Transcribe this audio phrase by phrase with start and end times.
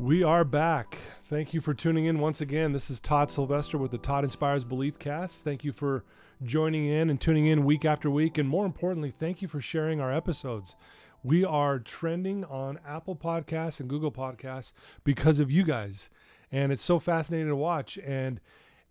[0.00, 0.96] We are back.
[1.26, 2.72] Thank you for tuning in once again.
[2.72, 5.44] This is Todd Sylvester with the Todd Inspires Belief Cast.
[5.44, 6.04] Thank you for
[6.42, 8.38] joining in and tuning in week after week.
[8.38, 10.74] And more importantly, thank you for sharing our episodes.
[11.22, 14.72] We are trending on Apple Podcasts and Google Podcasts
[15.04, 16.08] because of you guys.
[16.50, 17.98] And it's so fascinating to watch.
[17.98, 18.40] And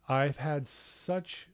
[0.07, 1.47] I've had such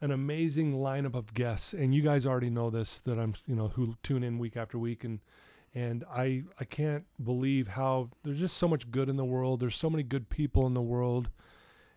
[0.00, 1.72] an amazing lineup of guests.
[1.72, 4.80] And you guys already know this that I'm, you know, who tune in week after
[4.80, 5.04] week.
[5.04, 5.20] And
[5.76, 9.60] and I I can't believe how there's just so much good in the world.
[9.60, 11.28] There's so many good people in the world,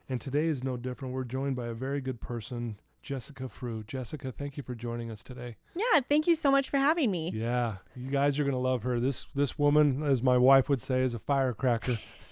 [0.10, 1.14] and today is no different.
[1.14, 3.84] We're joined by a very good person, Jessica Frew.
[3.84, 5.56] Jessica, thank you for joining us today.
[5.76, 7.32] Yeah, thank you so much for having me.
[7.34, 9.00] Yeah, you guys are gonna love her.
[9.00, 11.98] This this woman, as my wife would say, is a firecracker.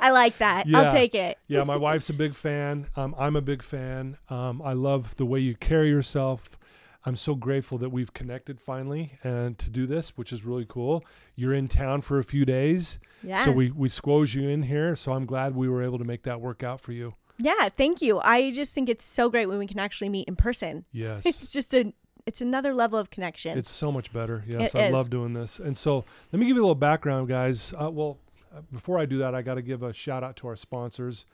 [0.00, 0.66] I like that.
[0.66, 0.80] Yeah.
[0.80, 1.38] I'll take it.
[1.46, 2.88] yeah, my wife's a big fan.
[2.96, 4.16] Um, I'm a big fan.
[4.28, 6.58] Um, I love the way you carry yourself.
[7.04, 11.04] I'm so grateful that we've connected finally and to do this, which is really cool.
[11.36, 13.44] You're in town for a few days, Yeah.
[13.44, 14.94] so we we squoze you in here.
[14.96, 17.14] So I'm glad we were able to make that work out for you.
[17.38, 18.18] yeah, thank you.
[18.20, 20.84] I just think it's so great when we can actually meet in person.
[20.92, 21.92] Yes, It's just a
[22.26, 23.56] it's another level of connection.
[23.56, 24.44] it's so much better.
[24.46, 24.92] Yes, It I is.
[24.92, 25.58] love doing this.
[25.58, 27.72] And so let me give you a little background, guys.
[27.80, 28.18] Uh, well,
[28.54, 31.24] uh, before I do that, I got to give a shout out to our sponsors,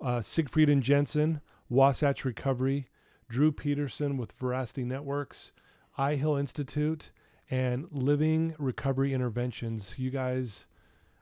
[0.00, 2.86] uh, Siegfried and Jensen, Wasatch Recovery,
[3.28, 5.52] Drew Peterson with Veracity Networks,
[5.96, 7.10] I Hill Institute,
[7.50, 9.94] and Living Recovery Interventions.
[9.98, 10.66] You guys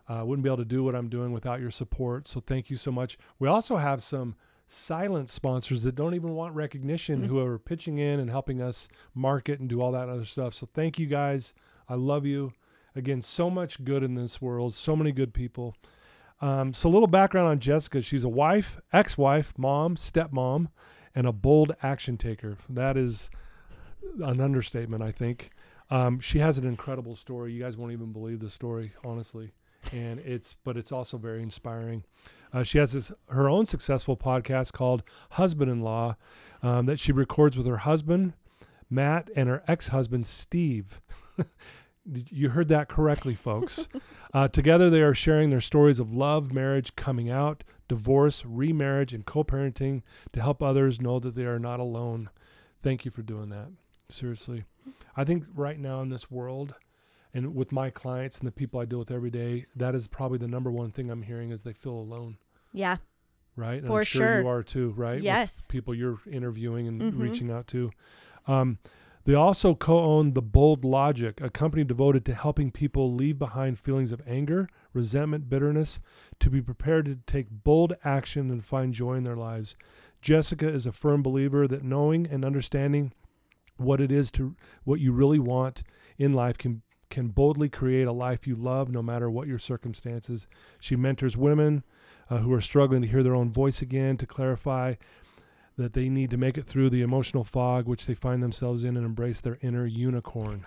[0.09, 2.29] uh, wouldn't be able to do what I'm doing without your support.
[2.29, 3.19] So thank you so much.
[3.39, 4.37] We also have some
[4.69, 9.61] silent sponsors that don't even want recognition who are pitching in and helping us market
[9.61, 10.55] and do all that other stuff.
[10.55, 11.53] So thank you guys.
[11.89, 12.55] I love you.
[12.95, 15.75] Again, so much good in this world, so many good people.
[16.41, 18.03] Um, so a little background on Jessica.
[18.03, 20.69] She's a wife, ex-wife, mom, stepmom,
[21.15, 22.57] and a bold action taker.
[22.69, 23.31] That is
[24.23, 25.51] an understatement, I think.
[25.91, 27.53] Um, she has an incredible story.
[27.53, 29.53] You guys won't even believe the story, honestly.
[29.93, 32.05] And it's, but it's also very inspiring.
[32.53, 35.03] Uh, she has this her own successful podcast called
[35.33, 36.17] Husband in Law
[36.63, 38.35] um, that she records with her husband
[38.91, 41.01] Matt and her ex husband Steve.
[42.13, 43.89] you heard that correctly, folks.
[44.35, 49.25] uh, together, they are sharing their stories of love, marriage, coming out, divorce, remarriage, and
[49.27, 52.31] co parenting to help others know that they are not alone.
[52.83, 53.69] Thank you for doing that.
[54.09, 54.65] Seriously.
[55.17, 56.75] I think right now in this world,
[57.35, 60.39] and with my clients and the people I deal with every day, that is probably
[60.39, 62.37] the number one thing I'm hearing is they feel alone,
[62.73, 62.97] yeah.
[63.57, 63.79] right?
[63.79, 65.17] And For I'm sure, you are too, right?
[65.17, 65.67] With Yes.
[65.69, 67.19] people you're interviewing and Mhm.
[67.21, 67.91] reaching out to.
[68.47, 68.79] Um,
[69.25, 74.11] they also co-own the Bold Logic, a company devoted to helping people leave behind feelings
[74.13, 76.01] of anger, resentment, bitterness,
[76.41, 79.77] to be prepared to take bold action and find joy in their lives.
[80.21, 83.13] Jessica is a firm believer that knowing and understanding
[83.77, 85.83] what it is to what you really want
[86.19, 90.47] in life can can boldly create a life you love no matter what your circumstances.
[90.81, 91.85] She mentors women
[92.31, 94.95] uh, who are struggling to hear their own voice again to clarify
[95.83, 98.97] that they need to make it through the emotional fog which they find themselves in
[98.97, 100.67] and embrace their inner unicorn.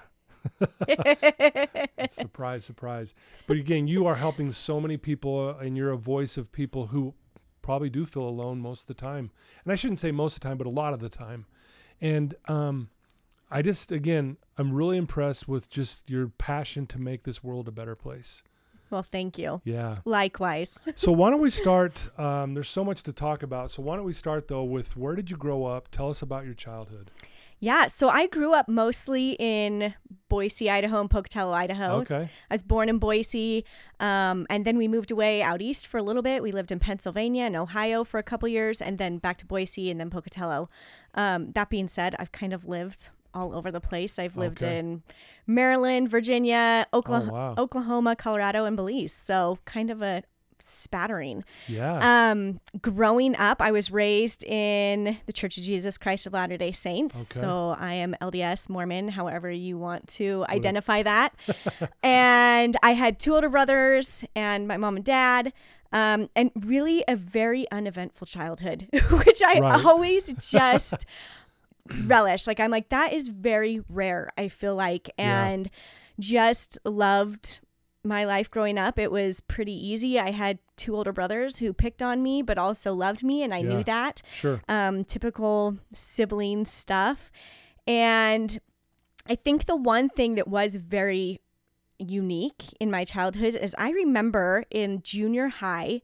[2.10, 3.14] surprise, surprise.
[3.48, 6.88] But again, you are helping so many people, uh, and you're a voice of people
[6.88, 7.14] who
[7.62, 9.32] probably do feel alone most of the time.
[9.64, 11.46] And I shouldn't say most of the time, but a lot of the time.
[12.00, 12.90] And um,
[13.50, 17.72] I just, again, I'm really impressed with just your passion to make this world a
[17.72, 18.44] better place.
[18.90, 19.62] Well, thank you.
[19.64, 19.98] Yeah.
[20.06, 20.78] Likewise.
[20.98, 22.10] So why don't we start?
[22.18, 23.70] Um, there's so much to talk about.
[23.70, 25.90] So why don't we start though with where did you grow up?
[25.90, 27.12] Tell us about your childhood.
[27.60, 29.94] Yeah, so I grew up mostly in
[30.28, 32.02] Boise, Idaho, and Pocatello, Idaho.
[32.02, 32.30] Okay.
[32.50, 33.64] I was born in Boise,
[34.00, 36.44] um, and then we moved away out east for a little bit.
[36.44, 39.90] We lived in Pennsylvania and Ohio for a couple years, and then back to Boise
[39.90, 40.70] and then Pocatello.
[41.14, 44.18] Um, that being said, I've kind of lived all over the place.
[44.18, 44.80] I've lived Okay.
[44.80, 45.04] in
[45.46, 47.56] Maryland, Virginia, Oklahoma, Oh, wow.
[47.58, 49.14] Oklahoma, Colorado, and Belize.
[49.14, 50.24] So kind of a
[50.60, 51.44] spattering.
[51.68, 52.32] Yeah.
[52.32, 56.72] Um, growing up, I was raised in the Church of Jesus Christ of Latter Day
[56.72, 57.30] Saints.
[57.32, 57.40] Okay.
[57.46, 61.36] So I am LDS Mormon, however you want to identify that.
[62.04, 65.54] and I had two older brothers and my mom and dad.
[65.94, 69.86] Um, and really a very uneventful childhood, which I Right.
[69.86, 71.06] always just
[72.06, 72.48] relish.
[72.48, 74.30] Like I'm like that is very rare.
[74.38, 75.46] I feel like, Yeah.
[75.46, 75.70] and
[76.20, 77.60] just loved
[78.04, 80.20] my life growing up, it was pretty easy.
[80.20, 83.58] I had two older brothers who picked on me, but also loved me, and I
[83.60, 83.68] Yeah.
[83.70, 84.22] knew that.
[84.32, 84.62] Sure.
[84.68, 87.32] Um, typical sibling stuff.
[87.88, 88.60] And
[89.28, 91.40] I think the one thing that was very
[91.98, 96.02] unique in my childhood is I remember in junior high,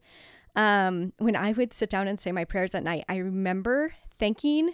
[0.55, 4.71] um, when I would sit down and say my prayers at night, I remember thanking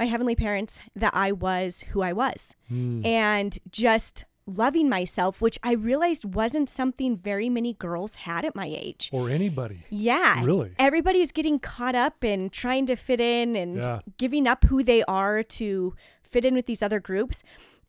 [0.00, 3.04] my heavenly parents that I was who I was Mm.
[3.04, 8.66] and just loving myself, which I realized wasn't something very many girls had at my
[8.66, 9.10] age.
[9.12, 9.80] Or anybody.
[9.90, 10.42] Yeah.
[10.42, 10.70] Really?
[10.78, 14.00] Everybody's getting caught up in trying to fit in and Yeah.
[14.18, 17.42] giving up who they are to fit in with these other groups.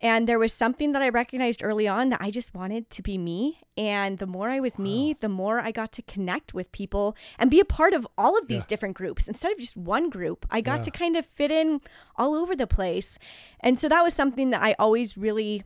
[0.03, 3.17] And there was something that I recognized early on that I just wanted to be
[3.19, 3.59] me.
[3.77, 7.51] And the more I was me, the more I got to connect with people and
[7.51, 8.67] be a part of all of these Yeah.
[8.69, 10.45] different groups instead of just one group.
[10.49, 10.83] I got Yeah.
[10.83, 11.81] to kind of fit in
[12.15, 13.19] all over the place.
[13.59, 15.63] And so that was something that I always really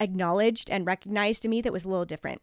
[0.00, 2.42] acknowledged and recognized to me that was a little different.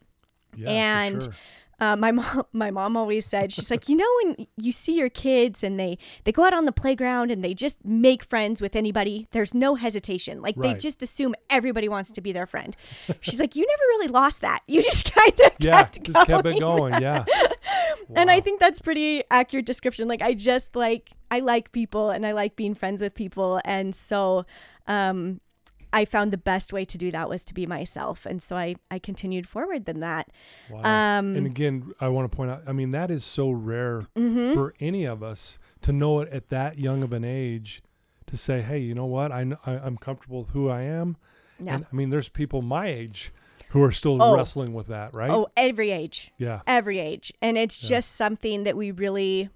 [0.56, 0.70] Yeah.
[0.70, 1.36] And sure.
[1.82, 5.10] Uh, my mom, my mom always said, she's like, you know, when you see your
[5.10, 8.76] kids and they they go out on the playground and they just make friends with
[8.76, 10.42] anybody, there's no hesitation.
[10.42, 12.78] Like they just assume everybody wants to be their friend.
[13.20, 14.60] She's like, you never really lost that.
[14.68, 15.78] You just kind of Yeah.
[15.84, 16.56] kept Just kept going.
[16.56, 17.02] it going.
[17.02, 17.26] Yeah.
[18.16, 20.08] And I think that's pretty accurate description.
[20.08, 23.96] Like I just like I like people and I like being friends with people, and
[23.96, 24.46] so
[24.88, 25.40] um,
[25.94, 28.76] I found the best way to do that was to be myself, and so I
[28.90, 30.30] I continued forward than that.
[30.70, 30.80] Wow.
[31.20, 34.54] Um, and again, I want to point out, I mean, that is so rare mhm.
[34.54, 37.82] for any of us to know it at that young of an age
[38.28, 39.32] to say, hey, you know what?
[39.32, 41.18] I, I I'm comfortable with who I am.
[41.60, 41.76] yeah.
[41.76, 43.32] And I mean, there's people my age
[43.70, 44.36] who are still Oh.
[44.36, 45.30] wrestling with that, right?
[45.30, 46.32] Oh, every age.
[46.38, 46.62] Yeah.
[46.68, 47.98] every age and it's Yeah.
[47.98, 49.50] just something that we really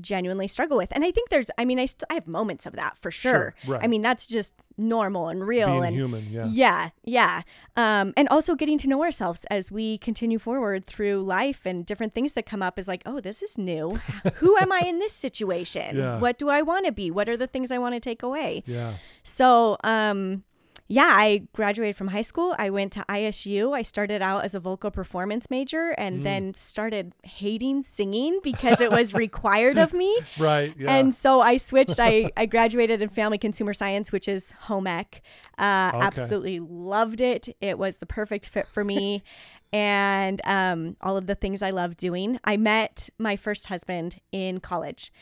[0.00, 2.74] genuinely struggle with and i think there's i mean i, st- I have moments of
[2.74, 3.84] that for sure, Sure, right.
[3.84, 6.26] i mean that's just normal and real Being and human.
[6.30, 6.46] Yeah.
[6.50, 7.42] yeah yeah
[7.76, 12.14] um, and also getting to know ourselves as we continue forward through life and different
[12.14, 13.98] things that come up is like oh this is new
[14.36, 16.18] who am i in this situation Yeah.
[16.20, 18.62] what do i want to be what are the things i want to take away
[18.66, 18.94] Yeah.
[19.24, 20.44] so, um,
[20.90, 22.54] yeah, I graduated from high school.
[22.58, 23.76] I went to ISU.
[23.76, 26.24] I started out as a vocal performance major and Mm.
[26.24, 30.18] then started hating singing because it was required of me.
[30.38, 30.74] Right.
[30.78, 30.94] Yeah.
[30.96, 32.00] And so I switched.
[32.00, 35.20] I, I graduated in family consumer science, which is home ec.
[35.58, 36.06] Uh, Okay.
[36.06, 37.54] Absolutely loved it.
[37.60, 39.22] It was the perfect fit for me.
[39.70, 42.40] and um, all of the things I love doing.
[42.44, 45.12] I met my first husband in college.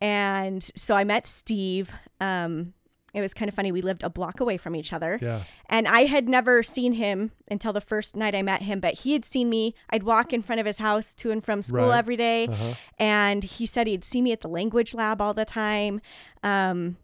[0.00, 1.90] And so I met Steve.
[2.20, 2.74] Um,
[3.14, 3.72] it was kind of funny.
[3.72, 5.18] We lived a block away from each other.
[5.22, 5.44] yeah.
[5.68, 9.12] And I had never seen him until the first night I met him, but he
[9.14, 9.74] had seen me.
[9.90, 11.98] I'd walk in front of his house to and from school Right.
[11.98, 12.74] every day, Uh-huh.
[12.98, 16.00] And he said he'd see me at the language lab all the time.
[16.42, 16.96] Um,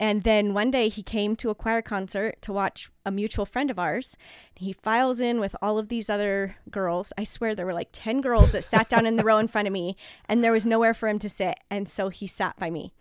[0.00, 3.68] and then one day he came to a choir concert to watch a mutual friend
[3.68, 4.16] of ours.
[4.54, 7.12] He files in with all of these other girls.
[7.18, 9.66] I swear there were like 10 girls that sat down in the row in front
[9.66, 9.96] of me,
[10.28, 11.58] and there was nowhere for him to sit.
[11.68, 12.92] And so he sat by me.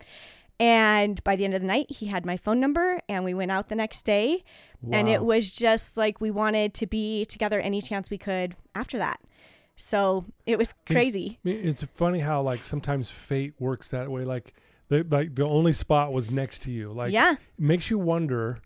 [0.59, 3.51] And by the end of the night, he had my phone number, and we went
[3.51, 4.43] out the next day.
[4.91, 8.97] And it was just like we wanted to be together any chance we could after
[8.99, 9.19] that.
[9.75, 11.39] So it was crazy.
[11.43, 14.23] It's funny how like sometimes fate works that way.
[14.23, 14.53] Like
[14.89, 16.91] the like the only spot was next to you.
[16.91, 17.33] Like yeah.
[17.33, 18.59] it makes you wonder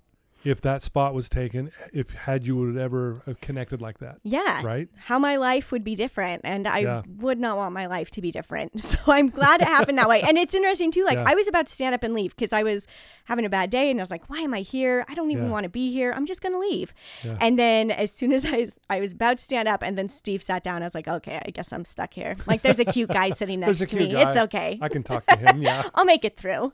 [0.44, 4.62] if that spot was taken, if had you would ever connected like that, Yeah.
[4.64, 4.88] right?
[4.96, 6.42] How my life would be different.
[6.44, 7.02] And I Yeah.
[7.18, 8.72] would not want my life to be different.
[8.82, 10.22] So I'm glad it happened that way.
[10.22, 11.06] And it's interesting too.
[11.06, 11.26] Like Yeah.
[11.28, 12.88] I was about to stand up and leave because I was
[13.26, 15.06] having a bad day and I was like, why am I here?
[15.08, 15.52] I don't even Yeah.
[15.52, 16.12] want to be here.
[16.16, 16.94] I'm just going to leave.
[17.40, 20.10] And then as soon as I was, I was about to stand up and then
[20.10, 22.36] Steve sat down, I was like, okay, I guess I'm stuck here.
[22.48, 24.16] Like there's a cute guy sitting next to me.
[24.16, 24.78] It's okay.
[24.82, 25.62] I can talk to him.
[25.62, 26.74] Yeah, I'll make it through.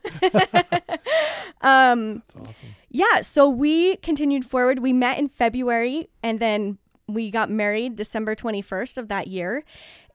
[1.62, 2.68] um, that's awesome.
[2.90, 4.78] yeah, so we continued forward.
[4.80, 9.64] We met in February and then we got married December 21st of that year.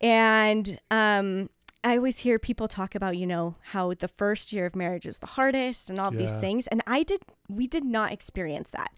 [0.01, 1.49] And um
[1.85, 5.17] I always hear people talk about, you know, how the first year of marriage is
[5.19, 7.19] the hardest and all of these things, and I did
[7.49, 8.91] we did not experience that.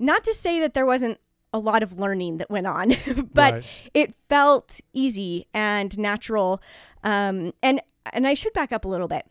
[0.00, 1.18] Not to say that there wasn't
[1.52, 2.94] a lot of learning that went on,
[3.34, 3.64] but Right.
[3.94, 6.60] it felt easy and natural.
[7.04, 7.80] Um, and
[8.12, 9.24] and I should back up a little bit.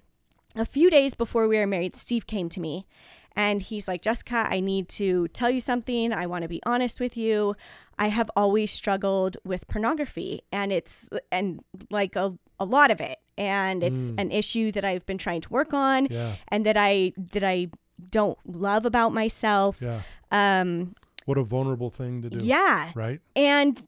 [0.58, 2.88] A few days before we were married, Steve came to me
[3.36, 6.12] and he's like, Jessica, I need to tell you something.
[6.12, 7.56] I want to be honest with you.
[8.00, 11.62] I have always struggled with pornography and it's and
[11.92, 13.18] like a, a lot of it.
[13.38, 14.22] And it's Mm.
[14.22, 17.70] an issue that I've been trying to work on Yeah, and that I that I
[18.10, 19.80] don't love about myself.
[19.82, 20.02] yeah.
[20.32, 20.96] Um
[21.26, 22.40] What a vulnerable thing to do.
[22.44, 22.92] yeah.
[22.96, 23.20] Right.
[23.36, 23.86] And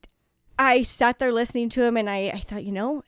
[0.59, 3.03] I sat there listening to him and I, I thought, you know,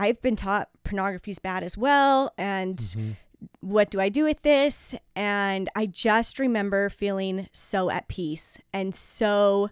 [0.00, 2.32] I've been taught pornography is bad as well.
[2.38, 3.16] And Mhm.
[3.60, 4.94] what do I do with this?
[5.14, 9.70] And I just remember feeling so at peace and so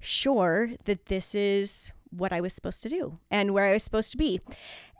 [0.00, 4.10] sure that this is what I was supposed to do and where I was supposed
[4.12, 4.40] to be.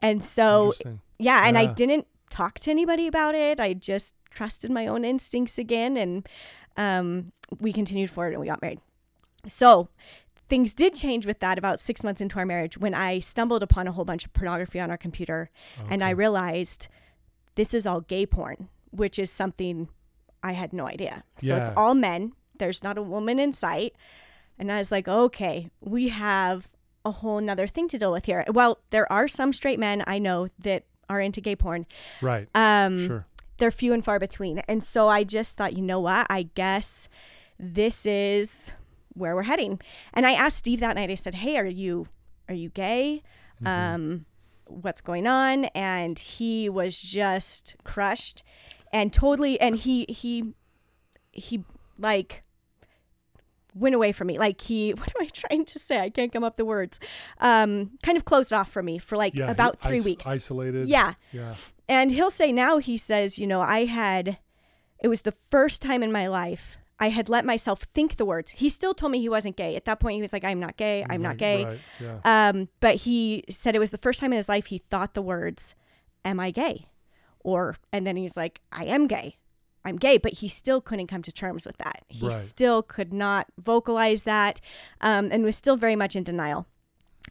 [0.03, 0.73] And so,
[1.19, 3.61] yeah, and I didn't talk to anybody about it.
[3.61, 6.27] I just trusted my own instincts again, and
[6.77, 8.81] um, we continued forward and we got married.
[9.49, 9.89] So,
[10.51, 13.87] things did change with that about six months into our marriage when I stumbled upon
[13.87, 15.49] a whole bunch of pornography on our computer,
[15.89, 16.89] and I realized
[17.55, 19.89] this is all gay porn, which is something
[20.43, 21.25] I had no idea.
[21.39, 22.33] So it's all men.
[22.59, 23.95] There's not a woman in sight.
[24.59, 26.69] And I was like, okay, we have
[27.05, 28.45] a whole nother thing to deal with here.
[28.49, 31.87] Well, there are some straight men I know that are into gay porn.
[32.21, 32.49] Right.
[32.55, 33.27] Um, sure.
[33.57, 34.59] They're few and far between.
[34.69, 36.27] And so I just thought, you know what?
[36.29, 37.09] I guess
[37.59, 38.73] this is
[39.21, 39.81] where we're heading.
[40.13, 41.11] And I asked Steve that night.
[41.11, 42.09] I said, "Hey, are you
[42.49, 43.23] are you gay?
[43.65, 44.25] Um,
[44.67, 48.43] what's going on?" And he was just crushed
[48.93, 49.61] and totally.
[49.61, 50.55] And he he
[51.31, 51.65] he
[51.99, 52.43] like
[53.75, 54.39] went away from me.
[54.39, 56.01] Like he, what am I trying to say?
[56.01, 56.99] I can't come up the words.
[57.39, 59.51] Um, kind of closed off from me for like Yeah.
[59.51, 60.27] about he three is- weeks.
[60.27, 60.89] Isolated.
[60.89, 61.15] yeah.
[61.33, 61.55] Yeah.
[61.89, 64.39] And he'll say now, he says, you know, I had,
[65.03, 68.51] it was the first time in my life I had let myself think the words.
[68.53, 69.75] He still told me he wasn't gay.
[69.75, 71.05] At that point, he was like, I'm not gay.
[71.09, 71.65] I'm not gay.
[71.65, 71.81] Right.
[71.99, 72.19] Yeah.
[72.25, 75.23] Um, but he said it was the first time in his life he thought the
[75.23, 75.75] words,
[76.25, 76.87] Am I gay?
[77.43, 79.39] Or, and then he's like, I am gay.
[79.83, 82.05] I'm gay, but he still couldn't come to terms with that.
[82.09, 82.33] He Right.
[82.35, 84.61] still could not vocalize that
[85.01, 86.67] um, and was still very much in denial.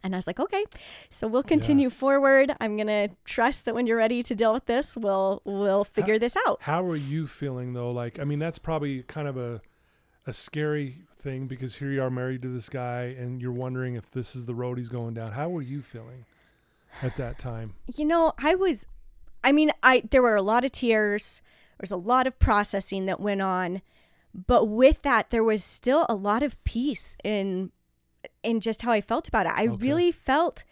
[0.04, 0.64] And I was like, okay,
[1.10, 2.56] so we'll continue forward.
[2.62, 6.36] I'm gonna trust that when you're ready to deal with this, we'll we'll figure this
[6.48, 6.62] out.
[6.62, 7.90] How are you feeling though?
[7.90, 9.62] Like, I mean, that's probably kind of a
[10.26, 14.10] a scary thing because here you are married to this guy and you're wondering if
[14.12, 15.32] this is the road he's going down.
[15.32, 16.26] How were you feeling
[17.02, 17.74] at that time?
[17.94, 18.86] You know, I was,
[19.44, 21.42] I mean, I there were a lot of tears.
[21.78, 23.82] There was a lot of processing that went on,
[24.34, 27.72] but with that, there was still a lot of peace in
[28.44, 29.54] in just how I felt about it.
[29.56, 29.76] I Okay.
[29.78, 30.64] really felt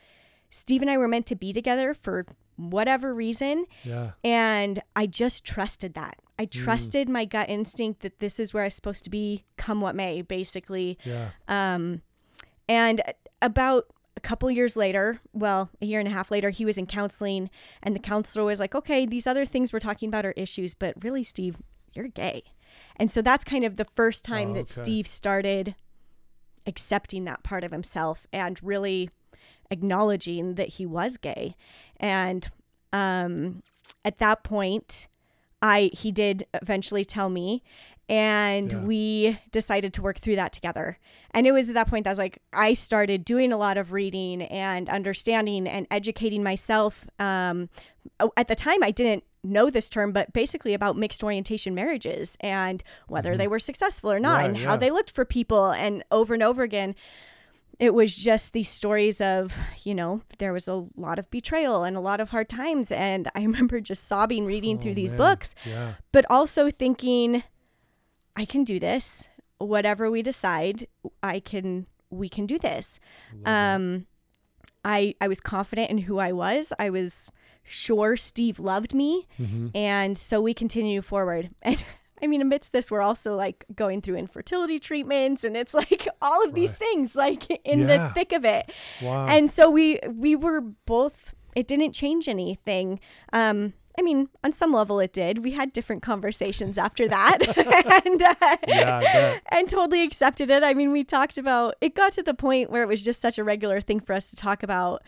[0.49, 2.25] Steve and I were meant to be together for
[2.55, 3.65] whatever reason.
[3.83, 4.11] Yeah.
[4.23, 6.17] And I just trusted that.
[6.39, 9.81] I trusted my gut instinct that this is where I was supposed to be, come
[9.81, 10.97] what may, basically.
[11.03, 11.29] Yeah.
[11.47, 12.01] Um,
[12.69, 13.01] and
[13.41, 13.85] about
[14.15, 17.49] a couple years later, well, a year and a half later, he was in counseling,
[17.83, 20.95] and the counselor was like, okay, these other things we're talking about are issues, but
[21.03, 21.57] really, Steve,
[21.93, 22.41] you're gay.
[22.95, 24.67] And so that's kind of the first time Oh, that.
[24.67, 25.75] Steve started
[26.67, 29.09] accepting that part of himself and really
[29.71, 31.55] acknowledging that he was gay.
[31.99, 32.49] And
[32.93, 33.63] um,
[34.05, 35.07] at that point,
[35.61, 37.63] I he did eventually tell me,
[38.07, 38.79] and Yeah.
[38.83, 40.99] we decided to work through that together.
[41.31, 43.77] And it was at that point that I was like, I started doing a lot
[43.77, 47.07] of reading and understanding and educating myself.
[47.19, 47.69] Um,
[48.37, 52.83] at the time, I didn't know this term, but basically about mixed orientation marriages and
[53.07, 54.77] whether they were successful or not, Right, and how yeah.
[54.77, 56.95] they looked for people, and over and over again
[57.79, 61.95] it was just these stories of, you know, there was a lot of betrayal and
[61.95, 62.91] a lot of hard times.
[62.91, 65.17] And I remember just sobbing reading Oh, through these man.
[65.19, 65.93] books, Yeah.
[66.11, 67.43] but also thinking,
[68.35, 69.29] I can do this.
[69.59, 70.87] Whatever we decide,
[71.21, 72.99] I can, we can do this.
[73.45, 74.07] Um,
[74.83, 76.73] I, I was confident in who I was.
[76.79, 77.29] I was
[77.67, 79.27] sure Steve loved me.
[79.39, 79.67] Mm-hmm.
[79.75, 81.49] And so we continue forward.
[81.61, 81.83] And
[82.23, 86.43] I mean, amidst this, we're also like going through infertility treatments, and it's like all
[86.43, 86.79] of these Right.
[86.79, 88.07] things, like in Yeah.
[88.07, 88.71] the thick of it.
[89.03, 89.27] Wow.
[89.27, 91.35] And so we we were both.
[91.55, 92.99] It didn't change anything.
[93.33, 95.43] Um, I mean, on some level, it did.
[95.43, 97.37] We had different conversations after that,
[98.05, 100.63] and uh, Yeah, and totally accepted it.
[100.63, 101.95] I mean, we talked about it.
[101.95, 104.35] Got to the point where it was just such a regular thing for us to
[104.35, 105.03] talk about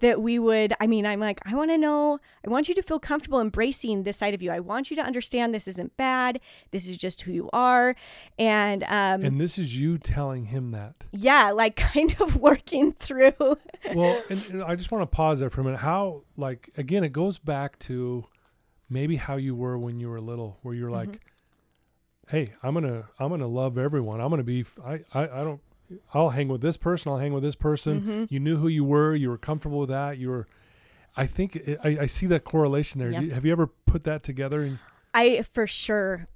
[0.00, 2.82] that we would i mean i'm like i want to know i want you to
[2.82, 6.40] feel comfortable embracing this side of you i want you to understand this isn't bad
[6.70, 7.94] this is just who you are
[8.38, 11.04] and um and this is you telling him that.
[11.12, 13.32] yeah like kind of working through
[13.94, 15.78] well, and, and I just want to pause there for a minute.
[15.80, 18.24] How, like, again, it goes back to
[18.88, 21.20] maybe how you were when you were little, where you're like,
[22.28, 24.20] "Hey, I'm gonna, I'm gonna love everyone.
[24.20, 25.60] I'm gonna be, I, I, I don't,
[26.12, 27.10] I'll hang with this person.
[27.12, 28.26] I'll hang with this person.
[28.30, 29.14] You knew who you were.
[29.14, 30.18] You were comfortable with that.
[30.18, 30.46] You were."
[31.16, 33.10] I think it, I, I see that correlation there.
[33.10, 33.22] Yep.
[33.22, 34.62] You- Have you ever put that together?
[34.62, 34.78] And,
[35.16, 36.26] i for sure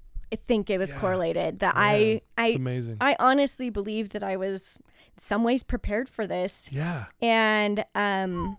[0.46, 1.00] think it was Yeah.
[1.00, 2.98] correlated that Yeah, i i amazing.
[3.00, 4.78] i honestly believe that i was
[5.16, 7.06] in some ways prepared for this yeah.
[7.20, 8.56] and um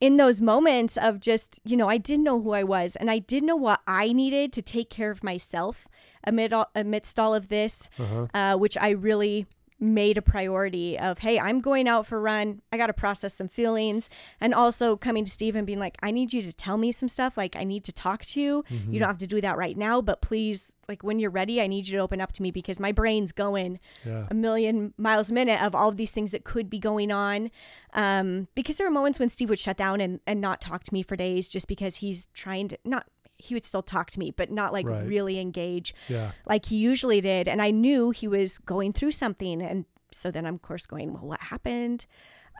[0.00, 3.18] in those moments of just you know i didn't know who i was and i
[3.20, 5.88] didn't know what i needed to take care of myself
[6.24, 8.26] amid all, amidst all of this Uh-huh.
[8.34, 9.46] uh, which i really
[9.80, 12.62] made a priority of, hey, I'm going out for a run.
[12.72, 14.10] I got to process some feelings.
[14.40, 17.08] And also coming to Steve and being like, I need you to tell me some
[17.08, 17.36] stuff.
[17.36, 18.64] Like, I need to talk to you.
[18.70, 18.92] Mm-hmm.
[18.92, 21.68] You don't have to do that right now, but please, like, when you're ready, I
[21.68, 24.26] need you to open up to me because my brain's going Yeah.
[24.30, 27.50] a million miles a minute of all of these things that could be going on.
[27.94, 30.92] Um, because there were moments when Steve would shut down and, and not talk to
[30.94, 33.06] me for days just because he's trying to not,
[33.38, 35.06] he would still talk to me, but not like Right.
[35.06, 36.32] really engage Yeah.
[36.46, 37.46] like he usually did.
[37.48, 39.62] And I knew he was going through something.
[39.62, 42.06] And so then I'm of course going, well, what happened?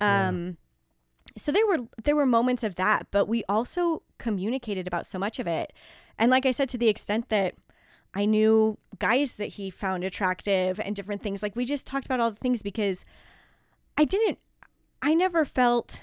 [0.01, 0.29] Yeah.
[0.29, 0.57] Um,
[1.37, 5.39] so there were there were moments of that, but we also communicated about so much
[5.39, 5.73] of it.
[6.19, 7.55] And like I said, to the extent that
[8.15, 11.43] I knew guys that he found attractive and different things.
[11.43, 13.05] Like we just talked about all the things because
[13.97, 14.39] I didn't
[15.03, 16.03] I never felt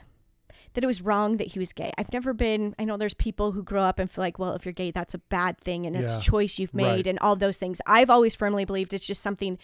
[0.76, 1.92] that it was wrong that he was gay.
[1.98, 4.66] I've never been I know there's people who grow up and feel like, well, if
[4.66, 7.08] you're gay, that's a bad thing and it's a choice you've made Right.
[7.08, 7.82] and all those things.
[7.88, 9.58] I've always firmly believed it's just something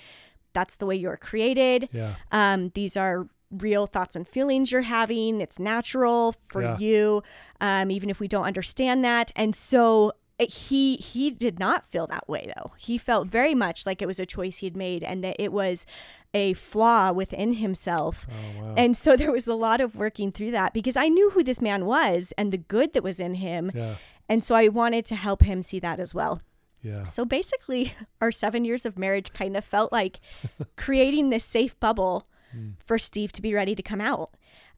[0.53, 1.87] that's the way you're created.
[1.93, 2.15] Yeah.
[2.31, 5.41] Um, these are real thoughts and feelings you're having.
[5.41, 6.77] It's natural for Yeah.
[6.77, 7.23] you,
[7.59, 9.31] um, even if we don't understand that.
[9.35, 10.13] And so
[10.49, 12.71] he he did not feel that way though.
[12.77, 15.51] He felt very much like it was a choice he had made and that it
[15.51, 15.85] was
[16.33, 18.25] a flaw within himself.
[18.29, 18.73] Oh wow.
[18.77, 21.61] And so there was a lot of working through that because I knew who this
[21.61, 23.71] man was and the good that was in him.
[23.73, 23.95] yeah.
[24.29, 26.41] And so I wanted to help him see that as well.
[26.81, 27.07] Yeah.
[27.07, 30.19] So basically, our seven years of marriage kind of felt like
[30.77, 32.71] creating this safe bubble hmm.
[32.85, 34.31] for Steve to be ready to come out.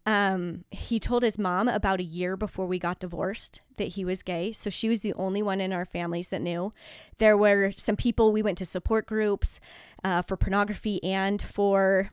[0.05, 4.21] Um, he told his mom about a year before we got divorced that he was
[4.21, 4.51] gay.
[4.51, 6.71] So she was the only one in our families that knew.
[7.19, 9.59] There were some people we went to support groups
[10.03, 12.09] uh, for pornography and for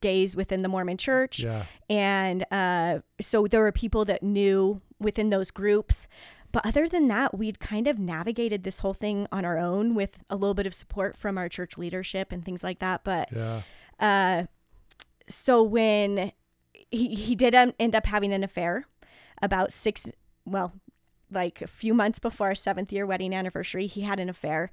[0.00, 1.40] gays within the Mormon church.
[1.40, 1.64] Yeah.
[1.90, 6.06] And uh, so there were people that knew within those groups.
[6.52, 10.16] But other than that, we'd kind of navigated this whole thing on our own with
[10.30, 13.02] a little bit of support from our church leadership and things like that.
[13.02, 13.62] But Yeah.
[13.98, 14.44] uh,
[15.28, 16.30] so when
[16.90, 18.86] he, he did end up having an affair
[19.42, 20.06] about six,
[20.44, 20.72] well,
[21.30, 24.70] like a few months before our seventh year wedding anniversary, he had an affair.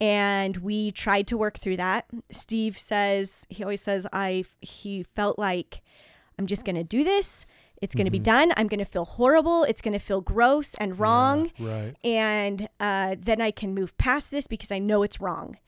[0.00, 2.06] And we tried to work through that.
[2.30, 5.82] Steve says, he always says, I, he felt like
[6.38, 7.44] I'm just going to do this.
[7.82, 8.52] It's going to be done.
[8.56, 9.64] I'm going to feel horrible.
[9.64, 11.94] It's going to feel gross and wrong Yeah, Right.
[12.04, 15.58] and uh, then I can move past this because I know it's wrong.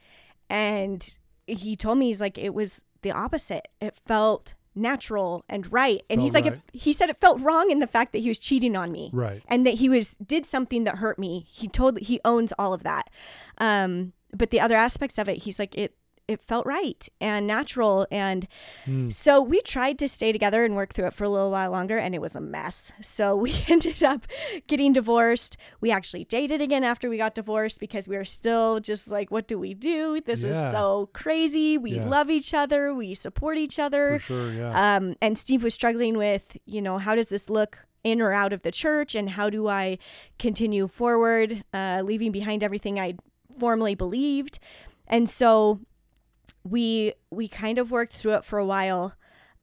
[0.48, 1.14] And
[1.46, 3.68] he told me he's like it was the opposite.
[3.80, 6.02] It felt natural and right.
[6.08, 6.54] And he's like, right.
[6.54, 9.10] if, he said it felt wrong in the fact that he was cheating on me,
[9.12, 9.42] Right.
[9.48, 11.46] and that he was did something that hurt me.
[11.48, 13.10] He told he owns all of that.
[13.58, 15.94] Um, but the other aspects of it, he's like it.
[16.28, 18.46] It felt right and natural, and
[18.84, 19.08] Hmm.
[19.08, 21.96] so we tried to stay together and work through it for a little while longer,
[21.96, 22.92] and it was a mess.
[23.00, 24.26] So we ended up
[24.66, 25.56] getting divorced.
[25.80, 29.48] We actually dated again after we got divorced because we were still just like, what
[29.48, 30.20] do we do?
[30.20, 30.50] This Yeah.
[30.66, 31.78] is so crazy.
[31.78, 32.06] We Yeah.
[32.06, 32.92] love each other.
[32.92, 34.18] We support each other.
[34.18, 34.52] Sure.
[34.52, 34.96] Yeah.
[34.96, 38.52] Um, and Steve was struggling with, you know, how does this look in or out
[38.52, 39.96] of the church, and how do I
[40.38, 43.14] continue forward, uh, leaving behind everything I
[43.58, 44.58] formerly believed,
[45.08, 45.80] and so
[46.70, 49.14] we we kind of worked through it for a while,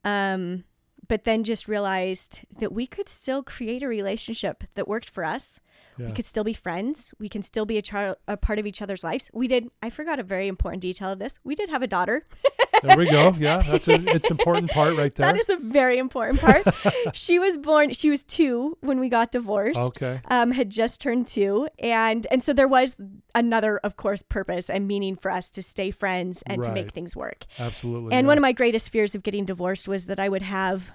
[0.04, 0.64] um,
[1.08, 5.60] but then just realized that we could still create a relationship that worked for us.
[5.98, 6.08] Yeah.
[6.08, 7.14] We could still be friends.
[7.20, 9.30] We can still be a, char- a part of each other's lives.
[9.34, 9.70] We did.
[9.82, 11.40] I forgot a very important detail of this.
[11.44, 12.26] We did have a daughter.
[12.84, 13.34] there we go.
[13.46, 13.62] Yeah.
[13.62, 15.32] That's a it's important part right there.
[15.32, 16.64] That is a very important part.
[17.14, 17.94] she was born.
[17.94, 19.80] She was two when we got divorced.
[19.80, 20.22] okay.
[20.30, 22.98] Um, had just turned two, and and so there was
[23.34, 27.16] another, of course, purpose and meaning for us to stay friends and to make things
[27.16, 27.46] work.
[27.60, 28.14] Absolutely.
[28.14, 28.28] And yeah.
[28.30, 30.92] one of my greatest fears of getting divorced was that I would have.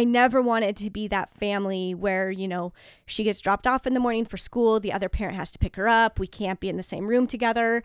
[0.00, 2.72] I- never wanted to be that family where, you know,
[3.06, 5.76] she gets dropped off in the morning for school, the other parent has to pick
[5.76, 7.82] her up, we can't be in the same room together.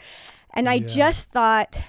[0.54, 0.88] And I Yeah.
[0.88, 1.82] just thought,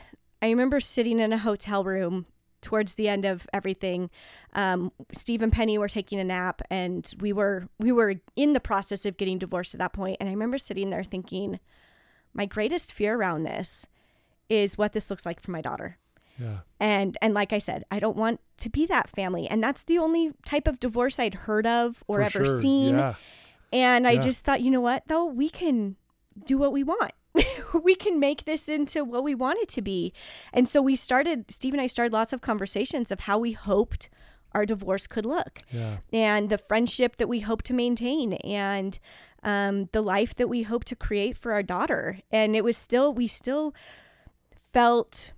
[0.43, 2.27] I remember sitting in a hotel room
[2.63, 4.11] towards the end of everything.
[4.53, 8.61] Um, Steve and Penny were taking a nap and we were we were in the
[8.61, 10.19] process of getting divorced at that point.
[10.21, 11.59] And I remember sitting there thinking,
[12.35, 13.87] my greatest fear around this
[14.49, 15.97] is what this looks like for my daughter
[16.41, 16.59] yeah.
[16.81, 19.99] and and like i said i don't want to be that family and that's the
[19.99, 22.61] only type of divorce i'd heard of or For ever sure.
[22.61, 23.15] seen Yeah.
[23.73, 24.21] and i Yeah.
[24.21, 25.97] just thought you know what though we can
[26.45, 27.13] do what we want
[27.85, 30.13] we can make this into what we want it to be
[30.53, 34.09] and so we started steve and i started lots of conversations of how we hoped
[34.53, 35.99] our divorce could look Yeah.
[36.13, 38.99] and the friendship that we hope to maintain and
[39.43, 43.13] um, the life that we hope to create for our daughter and it was still
[43.15, 43.73] we still
[44.73, 45.33] felt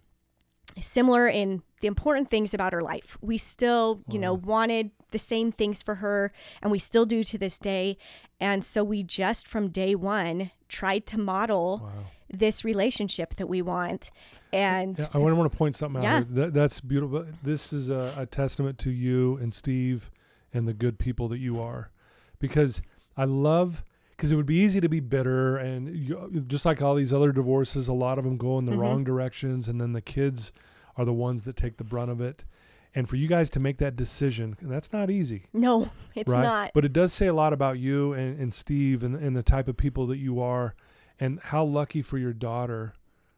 [0.81, 5.53] similar in the important things about her life we still you know wanted the same
[5.53, 6.33] things for her
[6.63, 7.97] and we still do to this day
[8.41, 12.05] and so we just from day one tried to model Wow.
[12.33, 14.11] this relationship that we want.
[14.55, 16.03] And Yeah, I want, to point something out.
[16.03, 16.17] Yeah.
[16.17, 16.27] here.
[16.31, 17.27] That, that's beautiful.
[17.43, 20.11] This is a, a testament to you and Steve
[20.55, 21.91] and the good people that you are,
[22.39, 22.81] because
[23.19, 23.85] I love.
[24.23, 27.33] Because it would be easy to be bitter, and you, just like all these other
[27.33, 28.79] divorces, a lot of them go in the Mhm.
[28.79, 30.53] wrong directions, and then the kids
[30.97, 32.45] are the ones that take the brunt of it.
[32.95, 35.47] And for you guys to make that decision, that's not easy.
[35.53, 36.41] no, it's right?
[36.45, 36.71] not.
[36.73, 39.67] But it does say a lot about you and, and Steve and, and the type
[39.67, 40.77] of people that you are,
[41.19, 42.93] and how lucky for your daughter,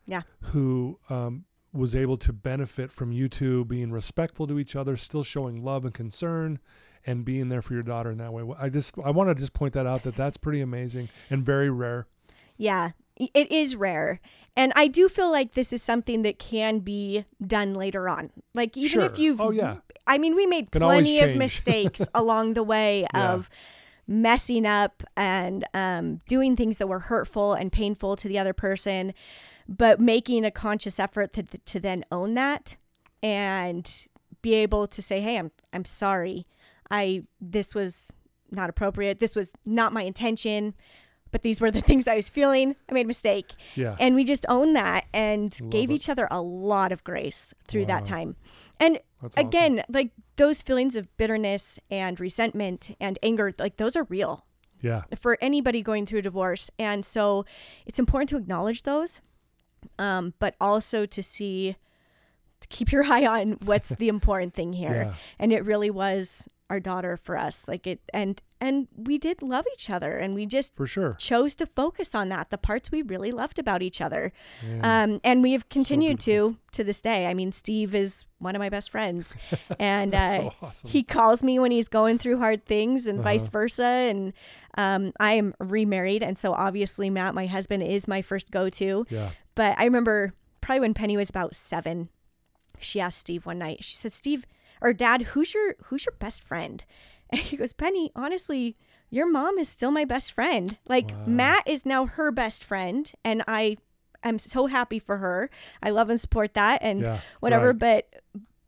[0.05, 0.21] Yeah.
[0.53, 5.23] who um, was able to benefit from you two being respectful to each other, still
[5.25, 6.59] showing love and concern,
[7.07, 8.43] and being there for your daughter in that way.
[8.59, 11.71] I just I want to just point that out that that's pretty amazing and very
[11.71, 12.07] rare.
[12.57, 14.21] Yeah, it is rare.
[14.57, 18.31] And I do feel like this is something that can be done later on.
[18.55, 19.79] Like even if you've Oh, yeah.
[20.07, 23.33] I mean, we made Can plenty of mistakes along the way Yeah.
[23.33, 23.51] of
[24.07, 29.15] messing up and um, doing things that were hurtful and painful to the other person,
[29.67, 32.77] but making a conscious effort to, to then own that
[33.23, 34.07] and
[34.43, 36.45] be able to say, "Hey, I'm I'm sorry.
[36.91, 38.13] I this was
[38.51, 39.21] not appropriate.
[39.21, 40.75] This was not my intention."
[41.31, 42.77] But these were the things I was feeling.
[42.89, 43.55] I made a mistake.
[43.75, 43.97] Yeah.
[43.99, 45.95] And we just owned that and Love gave it.
[45.95, 47.87] each other a lot of grace through Wow.
[47.89, 48.37] that time.
[48.79, 49.49] And That's awesome.
[49.49, 54.47] again, like those feelings of bitterness and resentment and anger, like those are real
[54.81, 55.03] Yeah.
[55.19, 56.71] for anybody going through a divorce.
[56.79, 57.45] And so
[57.85, 59.19] it's important to acknowledge those,
[59.99, 61.75] um, but also to see,
[62.61, 64.95] to keep your eye on what's the important thing here.
[65.11, 65.15] Yeah.
[65.41, 67.69] And it really was our daughter for us.
[67.69, 71.15] Like it, and, and we did love each other and we just For sure.
[71.19, 74.33] chose to focus on that, the parts we really loved about each other.
[74.67, 75.03] Yeah.
[75.05, 76.53] Um, and we have continued beautiful.
[76.53, 77.27] to to this day.
[77.27, 79.37] I mean, Steve is one of my best friends,
[79.79, 80.91] and uh, so awesome.
[80.91, 83.51] he calls me when he's going through hard things, and vice Uh-huh.
[83.53, 83.85] versa.
[83.85, 84.33] And
[84.77, 89.07] um, I am remarried, and so obviously Matt, my husband, is my first go to.
[89.11, 89.31] yeah.
[89.55, 92.09] But I remember probably when Penny was about seven,
[92.81, 93.85] she asked Steve one night.
[93.85, 94.45] She said, "Steve
[94.85, 96.85] or Dad, who's your who's your best friend?"
[97.31, 98.77] And he goes, "Penny, honestly."
[99.11, 100.77] Your mom is still my best friend.
[100.89, 101.23] Like Wow.
[101.27, 103.77] Matt is now her best friend, and I
[104.25, 105.51] am so happy for her.
[105.81, 107.21] I love and support that, and Yeah.
[107.39, 107.69] whatever.
[107.69, 107.79] Right.
[107.79, 108.03] But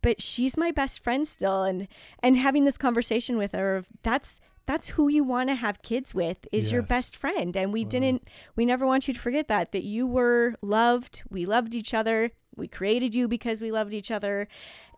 [0.01, 1.87] but she's my best friend still, and
[2.23, 6.47] and having this conversation with her, that's that's who you want to have kids with
[6.53, 7.89] is your best friend, and we Wow.
[7.89, 8.27] didn't.
[8.55, 11.23] We never want you to forget that that you were loved.
[11.29, 12.31] We loved each other.
[12.55, 14.47] We created you because we loved each other,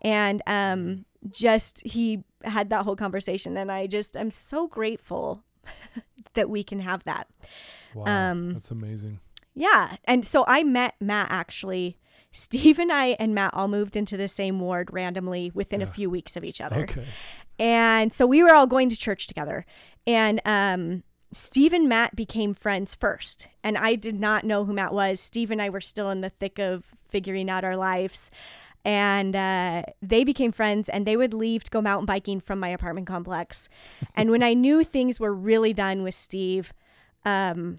[0.00, 5.44] and um, just he had that whole conversation, and I just I'm so grateful
[6.34, 7.28] that we can have that.
[7.94, 8.30] Wow.
[8.30, 9.20] um, That's amazing.
[9.54, 9.96] Yeah.
[10.04, 11.98] And so I met Matt actually.
[12.32, 16.08] Steve and I and Matt all moved into the same ward randomly within a few
[16.08, 16.82] weeks of each other.
[16.82, 17.04] Okay.
[17.58, 19.66] And so we were all going to church together.
[20.06, 23.48] And um, Steve and Matt became friends first.
[23.64, 25.20] And I did not know who Matt was.
[25.20, 28.30] Steve and I were still in the thick of figuring out our lives.
[28.84, 32.68] And uh, they became friends, and they would leave to go mountain biking from my
[32.68, 33.68] apartment complex.
[34.16, 36.72] and when I knew things were really done with Steve,
[37.24, 37.76] um,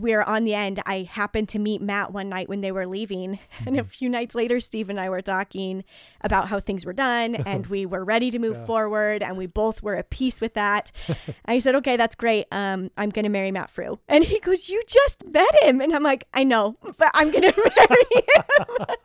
[0.00, 0.80] we were on the end.
[0.86, 3.38] I happened to meet Matt one night when they were leaving.
[3.66, 5.84] And a few nights later, Steve and I were talking
[6.22, 8.64] about how things were done and we were ready to move Yeah.
[8.66, 10.90] forward and we both were at peace with that.
[11.46, 12.46] I said, okay, that's great.
[12.50, 13.98] Um, I'm going to marry Matt Frew.
[14.08, 15.80] And he goes, you just met him.
[15.80, 18.96] And I'm like, I know, but I'm going to marry him.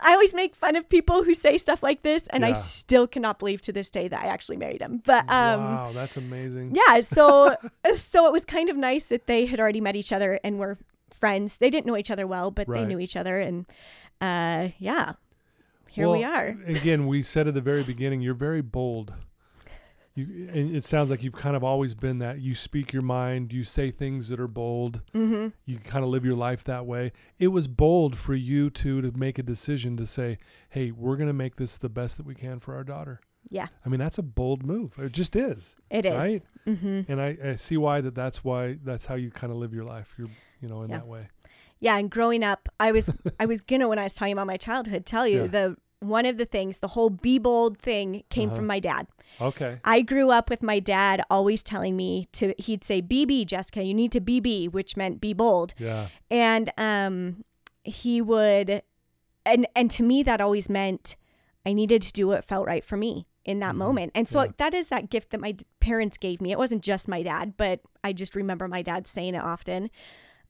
[0.00, 2.26] I always make fun of people who say stuff like this.
[2.28, 5.00] And I still cannot believe to this day that I actually married him.
[5.04, 6.74] But, um, wow, that's amazing.
[6.74, 7.56] yeah so
[7.94, 10.78] so it was kind of nice that they had already met each other and were
[11.10, 13.66] friends they didn't know each other well but they knew each other and
[14.20, 15.12] uh yeah
[15.92, 19.12] here we are Again, we said at the very beginning, you're very bold.
[20.14, 22.40] You, and it sounds like you've kind of always been that.
[22.40, 23.52] You speak your mind.
[23.52, 25.02] You say things that are bold.
[25.14, 25.48] mm-hmm.
[25.66, 27.12] You kind of live your life that way.
[27.38, 30.38] It was bold for you two to make a decision to say,
[30.70, 33.68] "Hey, we're going to make this the best that we can for our daughter." Yeah
[33.84, 34.98] I mean, that's a bold move.
[34.98, 36.42] It just is, it is right?
[36.66, 37.10] mm-hmm.
[37.10, 38.14] And I, I see why that.
[38.14, 40.14] That's why that's how you kind of live your life.
[40.18, 40.28] You're,
[40.60, 40.98] you know, in Yeah.
[40.98, 41.28] that way.
[41.80, 44.56] yeah and growing up i was i was gonna when i was telling about my
[44.56, 45.46] childhood tell you Yeah.
[45.58, 48.56] the one of the things the whole be bold thing came Uh-huh.
[48.58, 49.06] from my dad
[49.40, 49.78] Okay.
[49.84, 53.94] I grew up with my dad always telling me to he'd say BB Jessica you
[53.94, 56.08] need to BB which meant be bold Yeah.
[56.30, 57.44] and um
[57.82, 58.82] he would
[59.44, 61.16] and and to me that always meant
[61.66, 63.78] i needed to do what felt right for me in that Mhm.
[63.78, 64.50] moment and so Yeah.
[64.58, 67.80] that is that gift that my parents gave me it wasn't just my dad but
[68.04, 69.90] i just remember my dad saying it often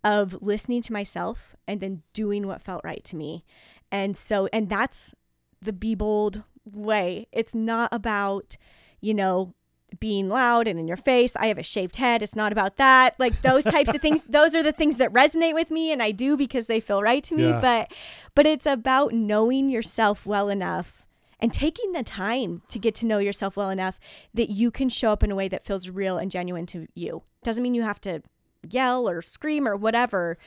[0.04, 3.42] of listening to myself and then doing what felt right to me
[3.90, 5.14] and so and that's
[5.60, 8.56] the be bold way it's not about
[9.00, 9.54] you know
[10.00, 11.36] being loud and in your face.
[11.36, 12.22] I have a shaved head.
[12.22, 13.14] It's not about that.
[13.18, 14.24] Like those types of things.
[14.30, 17.22] Those are the things that resonate with me and I do because they feel right
[17.24, 17.50] to me.
[17.50, 17.60] Yeah.
[17.60, 17.92] But
[18.34, 21.01] but it's about knowing yourself well enough
[21.42, 23.98] and taking the time to get to know yourself well enough
[24.32, 27.22] that you can show up in a way that feels real and genuine to you.
[27.42, 28.22] Doesn't mean you have to
[28.70, 30.38] yell or scream or whatever,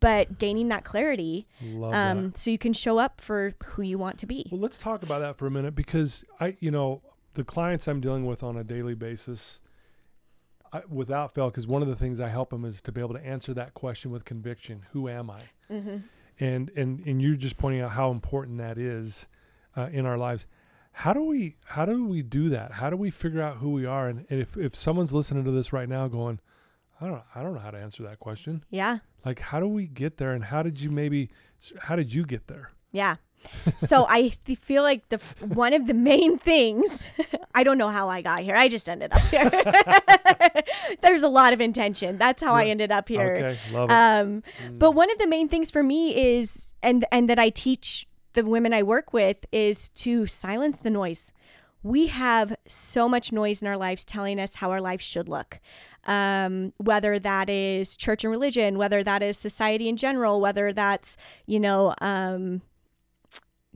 [0.00, 2.38] but gaining that clarity Love um, that.
[2.38, 4.48] so you can show up for who you want to be.
[4.50, 7.02] Well, let's talk about that for a minute because I, you know,
[7.34, 9.60] the clients I'm dealing with on a daily basis,
[10.72, 13.14] I, without fail, because one of the things I help them is to be able
[13.14, 15.40] to answer that question with conviction: Who am I?
[15.70, 15.96] Mm-hmm.
[16.40, 19.26] And and and you're just pointing out how important that is
[19.78, 20.46] uh, in our lives.
[20.92, 22.72] How do we how do we do that?
[22.72, 24.08] How do we figure out who we are?
[24.08, 26.40] And, and if if someone's listening to this right now, going,
[27.00, 28.64] I don't I don't know how to answer that question.
[28.70, 28.98] Yeah.
[29.24, 30.32] Like, how do we get there?
[30.32, 31.30] And how did you maybe
[31.78, 32.72] how did you get there?
[32.90, 33.16] Yeah.
[33.76, 37.04] so I th- feel like the one of the main things
[37.54, 38.56] I don't know how I got here.
[38.56, 39.48] I just ended up here.
[41.02, 42.18] There's a lot of intention.
[42.18, 43.32] That's how I ended up here.
[43.36, 43.92] Okay, love it.
[43.92, 44.78] Um, Mm.
[44.80, 48.07] but one of the main things for me is and and that I teach
[48.38, 51.32] the women I work with is to silence the noise.
[51.82, 55.58] We have so much noise in our lives telling us how our lives should look.
[56.04, 61.16] Um, whether that is church and religion, whether that is society in general, whether that's,
[61.46, 62.62] you know, um,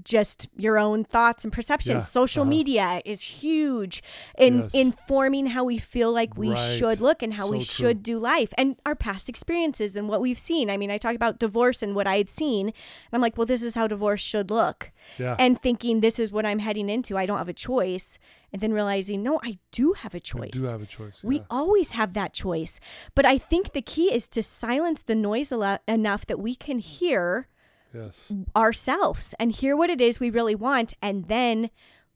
[0.04, 1.94] just your own thoughts and perceptions.
[1.94, 2.50] Yeah, Social uh-huh.
[2.50, 4.02] media is huge
[4.38, 4.74] in Yes.
[4.74, 6.76] informing how we feel like we Right.
[6.78, 7.88] should look and how we So true.
[7.90, 10.70] should do life and our past experiences and what we've seen.
[10.70, 12.74] I mean, I talked about divorce and what I had seen, and
[13.12, 14.90] I'm like, well, this is how divorce should look.
[15.18, 15.34] yeah.
[15.38, 17.18] And thinking this is what I'm heading into.
[17.18, 18.18] I don't have a choice.
[18.52, 20.50] And then realizing, no, I do have a I choice.
[20.52, 21.22] do have a choice.
[21.24, 22.78] We always have that choice.
[23.14, 25.50] But I think the key is to silence the noise
[25.88, 27.48] enough that we can hear
[27.94, 28.32] yes.
[28.56, 31.70] ourselves and hear what it is we really want and then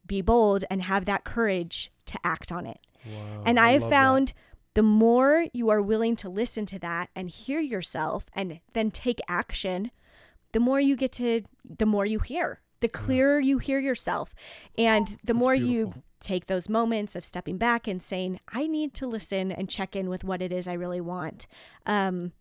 [0.05, 2.79] be bold and have that courage to act on it.
[3.05, 3.43] Wow.
[3.45, 3.95] and I have love that.
[3.95, 4.33] found
[4.73, 9.19] the more you are willing to listen to that and hear yourself and then take
[9.27, 9.89] action,
[10.51, 11.43] the more you get to,
[11.77, 14.35] the more you hear, the clearer you hear yourself.
[14.77, 18.93] And the That's more you take those moments of stepping back and saying, I need
[18.95, 21.47] to listen and check in with what it is I really want.
[21.85, 22.33] Um,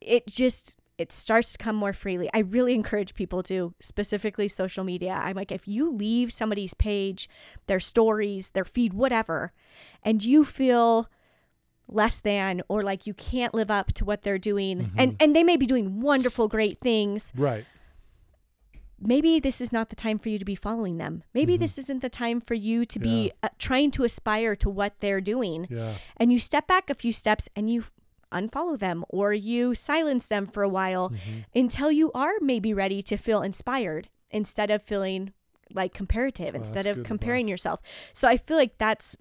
[0.00, 2.28] it just, it starts to come more freely.
[2.34, 5.12] I really encourage people to, specifically social media.
[5.12, 7.28] I'm like, if you leave somebody's page,
[7.66, 9.52] their stories, their feed, whatever,
[10.02, 11.08] and you feel
[11.88, 15.42] less than or like you can't live up to what they're doing and and they
[15.42, 17.64] may be doing wonderful great things Right.
[19.00, 22.00] maybe this is not the time for you to be following them maybe this isn't
[22.00, 25.94] the time for you to be uh, trying to aspire to what they're doing Yeah.
[26.16, 27.84] and you step back a few steps and you
[28.32, 31.40] unfollow them or you silence them for a while mm-hmm.
[31.54, 35.32] until you are maybe ready to feel inspired instead of feeling
[35.72, 37.50] like comparative instead of comparing advice.
[37.50, 37.80] yourself
[38.12, 39.16] so i feel like that's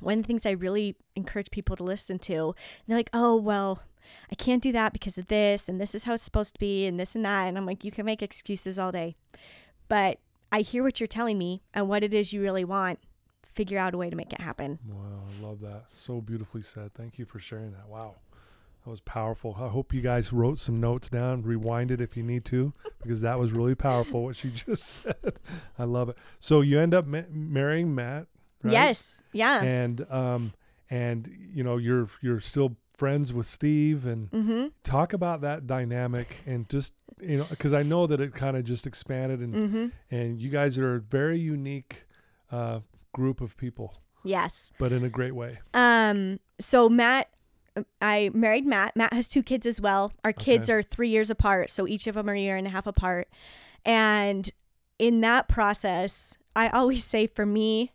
[0.00, 2.54] one of the things i really encourage people to listen to and
[2.86, 3.82] they're like oh well
[4.30, 6.86] i can't do that because of this and this is how it's supposed to be
[6.86, 9.16] and this and that and i'm like you can make excuses all day
[9.88, 10.18] but
[10.52, 13.00] i hear what you're telling me and what it is you really want
[13.52, 15.20] figure out a way to make it happen Wow.
[15.40, 15.84] I love that.
[15.90, 16.92] So beautifully said.
[16.94, 17.88] Thank you for sharing that.
[17.88, 18.16] Wow.
[18.84, 19.56] That was powerful.
[19.60, 23.20] I hope you guys wrote some notes down, rewind it if you need to, because
[23.20, 25.34] that was really powerful what she just said.
[25.78, 26.16] I love it.
[26.38, 28.26] So you end up ma- marrying Matt,
[28.62, 28.72] right?
[28.72, 30.52] yes yeah And um
[30.88, 36.38] and you know you're you're still friends with Steve and mm-hmm talk about that dynamic
[36.46, 39.86] and just you know because I know that it kind of just expanded and mm-hmm
[40.10, 42.04] and you guys are a very unique
[42.50, 42.80] uh,
[43.12, 45.58] group of people, yes but in a great way.
[45.74, 47.28] Um, so Matt,
[48.00, 48.96] I married Matt.
[48.96, 50.12] Matt has two kids as well.
[50.24, 50.78] Our kids Okay.
[50.78, 53.28] are three years apart, so each of them are a year and a half apart.
[53.84, 54.50] And
[54.98, 57.92] in that process, I always say for me,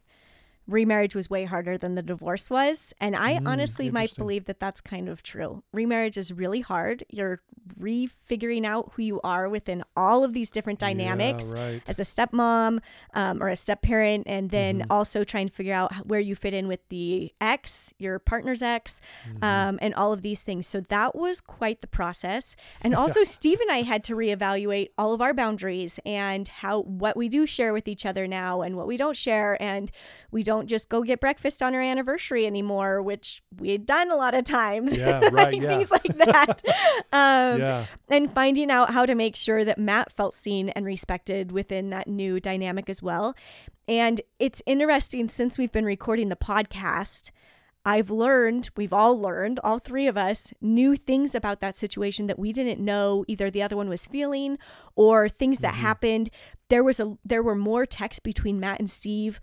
[0.68, 2.94] remarriage was way harder than the divorce was.
[3.00, 5.64] And I Mm, honestly might believe that that's kind of true.
[5.74, 7.04] Remarriage is really hard.
[7.10, 7.42] You're
[7.80, 11.82] refiguring out who you are within all of these different dynamics Yeah, right.
[11.88, 12.80] as a stepmom
[13.14, 14.86] um, or a step parent, and then Mhm.
[14.90, 19.02] also trying to figure out where you fit in with the ex, your partner's ex,
[19.28, 19.44] Mm-hmm.
[19.44, 20.68] um, and all of these things.
[20.68, 22.56] So that was quite the process.
[22.82, 27.16] And also, Steve and I had to reevaluate all of our boundaries and how what
[27.18, 29.62] we do share with each other now and what we don't share.
[29.62, 29.92] And
[30.32, 34.16] we don't just go get breakfast on our anniversary anymore, which we had done a
[34.16, 34.96] lot of times.
[34.96, 35.68] Yeah, right, Like, yeah.
[35.68, 36.62] Things like that.
[37.14, 41.52] um, yeah, and finding out how to make sure that Matt felt seen and respected
[41.52, 43.36] within that new dynamic as well.
[43.88, 47.32] And it's interesting since we've been recording the podcast,
[47.86, 52.40] I've learned, we've all learned, all three of us, new things about that situation that
[52.40, 54.58] we didn't know either the other one was feeling
[54.96, 56.32] or things that happened.
[56.70, 59.40] There was a there were more texts between Matt and Steve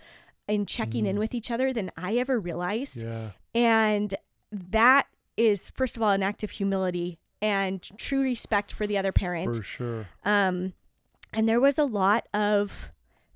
[0.48, 1.20] in checking in Mhm.
[1.20, 3.02] with each other than I ever realized.
[3.02, 3.30] Yeah.
[3.54, 4.14] And
[4.50, 9.12] that is, first of all, an act of humility and true respect for the other
[9.12, 9.56] parent.
[9.56, 10.06] For sure.
[10.24, 10.74] Um,
[11.32, 12.92] and there was a lot of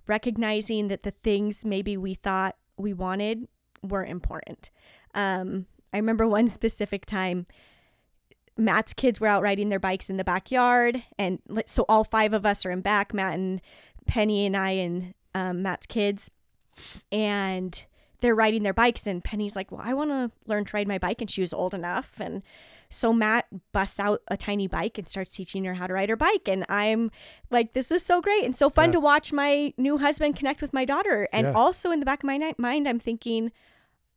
[0.07, 3.49] recognizing that the things maybe we thought we wanted
[3.83, 4.71] weren't important.
[5.15, 7.47] Um, I remember one specific time.
[8.59, 12.47] Matt's kids were out riding their bikes in the backyard, and so all five of
[12.47, 13.13] us are in back.
[13.13, 13.61] Matt and
[14.07, 16.31] Penny and I and um, Matt's kids,
[17.13, 17.85] and
[18.21, 19.07] they're riding their bikes.
[19.07, 21.53] And Penny's like, "Well, I want to learn to ride my bike," and she was
[21.53, 22.43] old enough, and
[22.89, 26.15] so Matt busts out a tiny bike and starts teaching her how to ride her
[26.17, 26.47] bike.
[26.47, 27.11] And I'm
[27.51, 28.93] like, this is so great and so fun Yeah.
[28.93, 31.29] to watch my new husband connect with my daughter.
[31.33, 31.53] And Yeah.
[31.53, 33.51] also in the back of my mind, I'm thinking,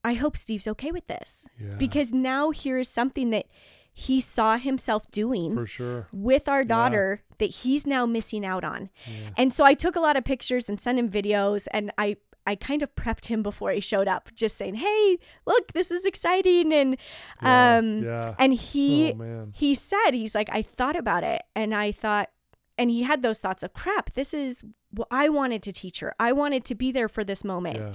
[0.03, 1.77] I hope Steve's okay with this Yeah.
[1.79, 3.47] because now here is something that
[3.91, 6.07] he saw himself doing for sure.
[6.13, 8.91] with our daughter that he's now missing out on.
[9.07, 9.31] Yeah.
[9.35, 12.17] And so I took a lot of pictures and sent him videos and I
[12.49, 16.03] I kind of prepped him before he showed up just saying, "Hey, look, this is
[16.05, 16.97] exciting." And
[17.41, 17.77] Yeah.
[17.77, 18.35] um yeah.
[18.39, 22.29] and he oh he said he's like I thought about it and I thought
[22.77, 26.15] and he had those thoughts of crap, this is what I wanted to teach her.
[26.19, 27.77] I wanted to be there for this moment.
[27.77, 27.93] Yeah.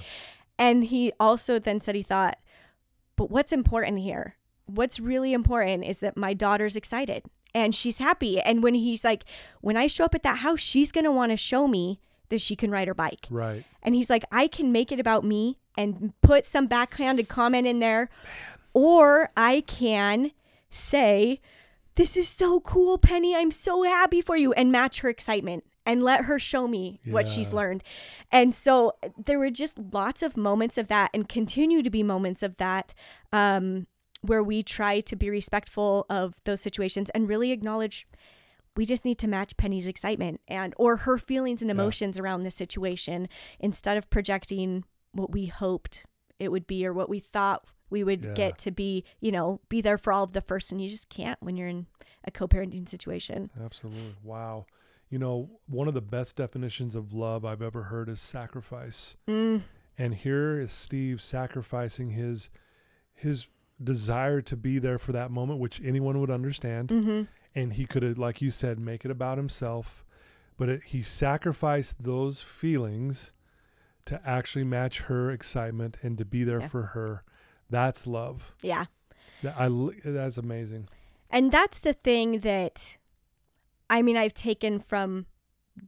[0.57, 2.37] And he also then said he thought,
[3.17, 4.35] but what's important here?
[4.67, 8.39] What's really important is that my daughter's excited and she's happy.
[8.39, 9.25] And when he's like,
[9.61, 12.41] when I show up at that house, she's going to want to show me that
[12.41, 13.27] she can ride her bike.
[13.29, 13.65] Right.
[13.83, 17.79] And he's like, I can make it about me and put some backhanded comment in
[17.79, 18.09] there.
[18.73, 20.31] Or I can
[20.69, 21.39] say,
[21.95, 23.35] This is so cool, Penny.
[23.35, 24.53] I'm so happy for you.
[24.53, 27.83] And match her excitement and let her show me what she's learned.
[28.31, 32.41] And so there were just lots of moments of that and continue to be moments
[32.41, 32.93] of that
[33.31, 33.85] um,
[34.21, 38.07] where we try to be respectful of those situations and really acknowledge
[38.75, 41.73] we just need to match Penny's excitement and or her feelings and Yeah.
[41.75, 43.27] emotions around this situation
[43.59, 46.03] instead of projecting what we hoped
[46.39, 48.33] it would be or what we thought we would Yeah.
[48.33, 51.07] get to be, you know, be there for all of the first and you just
[51.09, 51.85] can't when you're in
[52.25, 53.49] a co-parenting situation.
[53.63, 54.15] Absolutely.
[54.23, 54.65] Wow.
[55.09, 59.15] You know, one of the best definitions of love I've ever heard is sacrifice.
[59.27, 59.61] Mm,
[59.97, 62.49] And here is Steve sacrificing his
[63.13, 63.47] his
[63.81, 66.89] desire to be there for that moment, which anyone would understand.
[66.89, 67.21] hmm
[67.55, 70.03] And he could have, like you said, make it about himself.
[70.57, 73.31] But it, he sacrificed those feelings
[74.05, 76.67] to actually match her excitement and to be there Yeah.
[76.67, 77.23] for her.
[77.69, 78.53] That's love.
[78.61, 78.85] Yeah.
[79.41, 79.69] That I
[80.03, 80.87] that's amazing.
[81.29, 82.97] And that's the thing that
[83.89, 85.25] I mean I've taken from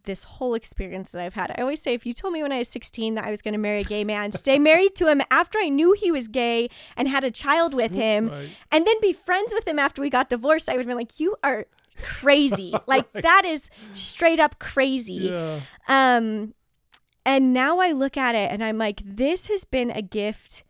[0.04, 1.52] this whole experience that I've had.
[1.58, 3.54] I always say if you told me when I was 16 that I was going
[3.54, 6.70] to marry a gay man, stay married to him after I knew he was gay
[6.96, 8.50] and had a child with him Right.
[8.72, 11.20] and then be friends with him after we got divorced, I would have been like
[11.20, 11.66] you are
[12.02, 12.74] crazy.
[12.88, 15.30] like that is straight up crazy.
[15.32, 15.60] Yeah.
[15.88, 16.54] Um,
[17.26, 20.64] and now I look at it and I'm like, this has been a gift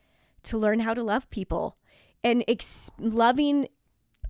[0.43, 1.75] to learn how to love people
[2.23, 3.67] and ex- loving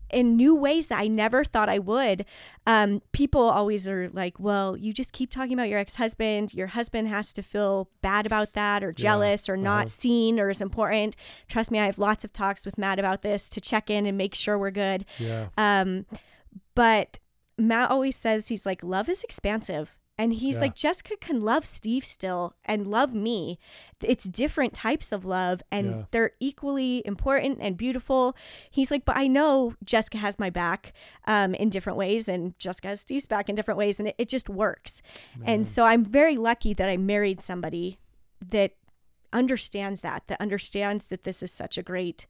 [0.09, 2.25] in new ways that I never thought I would.
[2.65, 6.53] Um, people always are like, well, you just keep talking about your ex husband.
[6.53, 9.89] Your husband has to feel bad about that or jealous or not uh-huh.
[9.89, 11.15] seen or is important.
[11.47, 14.17] Trust me, I have lots of talks with Matt about this to check in and
[14.17, 15.05] make sure we're good.
[15.19, 15.47] Yeah.
[15.57, 16.05] Um,
[16.75, 17.19] but
[17.57, 19.96] Matt always says he's like, love is expansive.
[20.17, 20.62] And he's Yeah.
[20.62, 23.60] like, Jessica can love Steve still and love me.
[24.01, 26.03] It's different types of love and Yeah.
[26.12, 28.36] they're equally important and beautiful.
[28.71, 30.93] He's like, but I know Jessica has my back
[31.25, 33.99] um, in different ways and Jessica has Steve's back in different ways.
[33.99, 35.01] And it, it just works.
[35.45, 37.99] And so I'm very lucky that I married somebody
[38.49, 38.71] that
[39.34, 42.25] understands that, that understands that this is such a great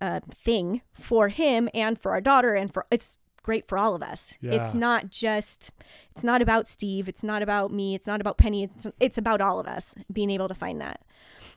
[0.00, 4.02] uh, thing for him and for our daughter and for it's great for all of
[4.02, 4.34] us.
[4.40, 4.52] Yeah.
[4.64, 5.70] It's not just
[6.12, 9.40] it's not about Steve, it's not about me, it's not about Penny, it's it's about
[9.40, 11.00] all of us being able to find that.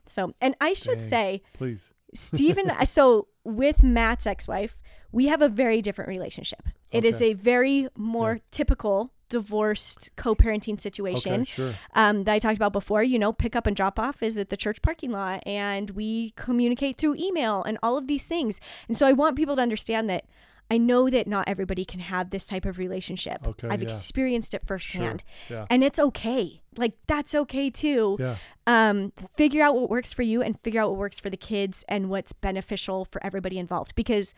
[0.06, 1.10] So, and I should Dang.
[1.10, 1.92] say Please.
[2.14, 4.76] Stephen, so with Matt's ex-wife,
[5.12, 6.64] we have a very different relationship.
[6.92, 7.32] It is Okay.
[7.32, 11.74] a very more typical divorced co-parenting situation Okay, sure.
[11.94, 13.02] um, that I talked about before.
[13.04, 16.32] You know, pick up and drop off is at the church parking lot, and we
[16.36, 18.60] communicate through email and all of these things.
[18.88, 20.26] And so I want people to understand that
[20.70, 23.46] I know that not everybody can have this type of relationship.
[23.46, 23.88] Okay, I've yeah.
[23.88, 25.68] experienced it firsthand, Yeah.
[25.70, 26.62] and it's okay.
[26.78, 28.18] Like that's okay too.
[28.20, 28.38] Yeah.
[28.66, 31.84] Um, figure out what works for you, and figure out what works for the kids,
[31.88, 33.94] and what's beneficial for everybody involved.
[33.96, 34.34] Because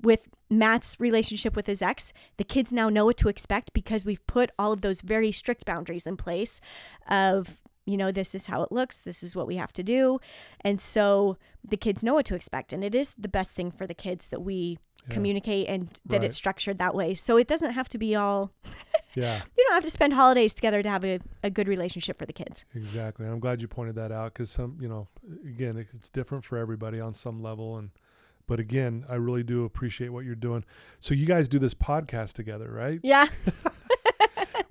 [0.00, 4.26] with Matt's relationship with his ex, the kids now know what to expect because we've
[4.26, 6.60] put all of those very strict boundaries in place
[7.08, 10.20] of, you know, this is how it looks, this is what we have to do.
[10.60, 12.72] And so the kids know what to expect.
[12.72, 14.78] And it is the best thing for the kids that we
[15.08, 15.14] Yeah.
[15.14, 16.24] communicate and that Right.
[16.24, 17.14] it's structured that way.
[17.14, 18.52] So it doesn't have to be all
[19.14, 22.26] Yeah, you don't have to spend holidays together to have a, a good relationship for
[22.26, 22.64] the kids.
[22.74, 23.24] exactly.
[23.24, 25.08] And I'm glad you pointed that out because some, you know,
[25.44, 27.78] again, it's different for everybody on some level.
[27.78, 27.90] And,
[28.46, 30.64] but again, I really do appreciate what you're doing.
[31.00, 33.00] So you guys do this podcast together, right?
[33.02, 33.26] Yeah.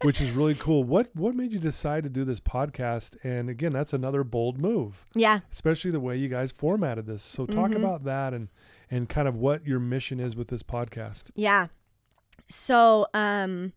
[0.06, 0.84] Which is really cool.
[0.84, 3.18] What what made you decide to do this podcast?
[3.24, 5.40] And again, that's another bold move, Yeah.
[5.52, 7.24] especially the way you guys formatted this.
[7.24, 7.78] So talk Mhm.
[7.78, 8.50] about that and
[8.92, 11.32] and kind of what your mission is with this podcast.
[11.36, 11.68] Yeah.
[12.48, 13.74] So, um,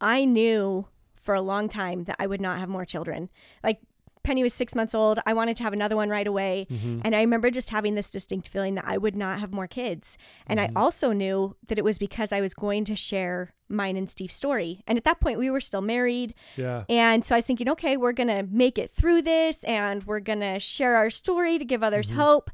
[0.00, 3.30] I knew for a long time that I would not have more children.
[3.62, 3.80] Like
[4.22, 5.18] Penny was six months old.
[5.26, 6.66] I wanted to have another one right away.
[6.70, 7.00] Mm-hmm.
[7.04, 10.18] And I remember just having this distinct feeling that I would not have more kids.
[10.46, 10.70] And Mhm.
[10.76, 14.34] I also knew that it was because I was going to share mine and Steve's
[14.34, 14.82] story.
[14.86, 16.34] And at that point, we were still married.
[16.56, 16.84] Yeah.
[16.88, 20.20] And so I was thinking, okay, we're going to make it through this and we're
[20.20, 22.16] going to share our story to give others Mhm.
[22.16, 22.50] hope.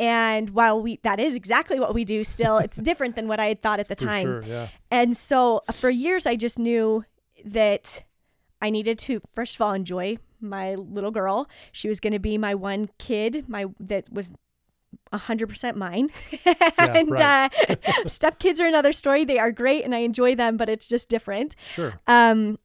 [0.00, 3.46] And while we that is exactly what we do still, it's different than what I
[3.46, 4.24] had thought at the For time.
[4.24, 4.42] sure.
[4.42, 4.68] Yeah.
[4.90, 7.04] And so uh, for years, I just knew
[7.44, 8.02] that
[8.60, 11.48] I needed to, first of all, enjoy my little girl.
[11.72, 14.30] She was going to be my one kid, my that was
[15.12, 16.10] 100% mine.
[16.78, 17.50] and right.
[17.68, 17.76] uh,
[18.06, 19.24] step kids are another story.
[19.24, 21.56] They are great and I enjoy them, but it's just different.
[21.74, 22.00] Sure.
[22.06, 22.58] Um,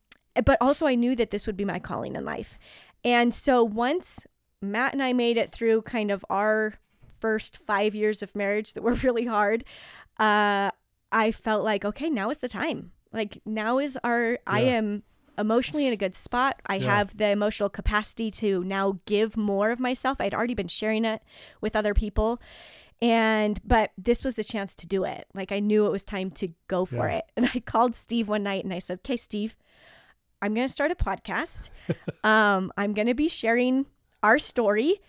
[0.45, 2.57] but also, I knew that this would be my calling in life.
[3.03, 4.25] And so once
[4.61, 6.75] Matt and I made it through kind of our
[7.19, 9.63] first five years of marriage that were really hard,
[10.19, 10.71] uh,
[11.11, 12.91] I felt like, okay, now is the time.
[13.11, 15.03] Like, now is our, I am
[15.39, 16.59] emotionally in a good spot.
[16.67, 16.97] I Yeah.
[16.97, 20.19] have the emotional capacity to now give more of myself.
[20.19, 21.21] I'd already been sharing it
[21.61, 22.39] with other people.
[23.01, 25.27] And, but this was the chance to do it.
[25.33, 27.17] Like, I knew it was time to go for Yeah.
[27.19, 27.25] it.
[27.37, 29.55] And I called Steve one night and I said, okay, Steve,
[30.41, 31.69] I'm going to start a podcast.
[32.23, 33.85] um, I'm going to be sharing
[34.21, 34.99] our story.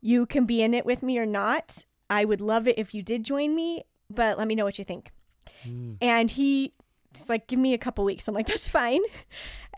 [0.00, 1.84] You can be in it with me or not.
[2.10, 4.84] I would love it if you did join me, but let me know what you
[4.84, 5.10] think.
[5.64, 5.98] Mm.
[6.00, 6.72] And he
[7.16, 8.28] just like, give me a couple weeks.
[8.28, 9.00] I'm like, that's fine.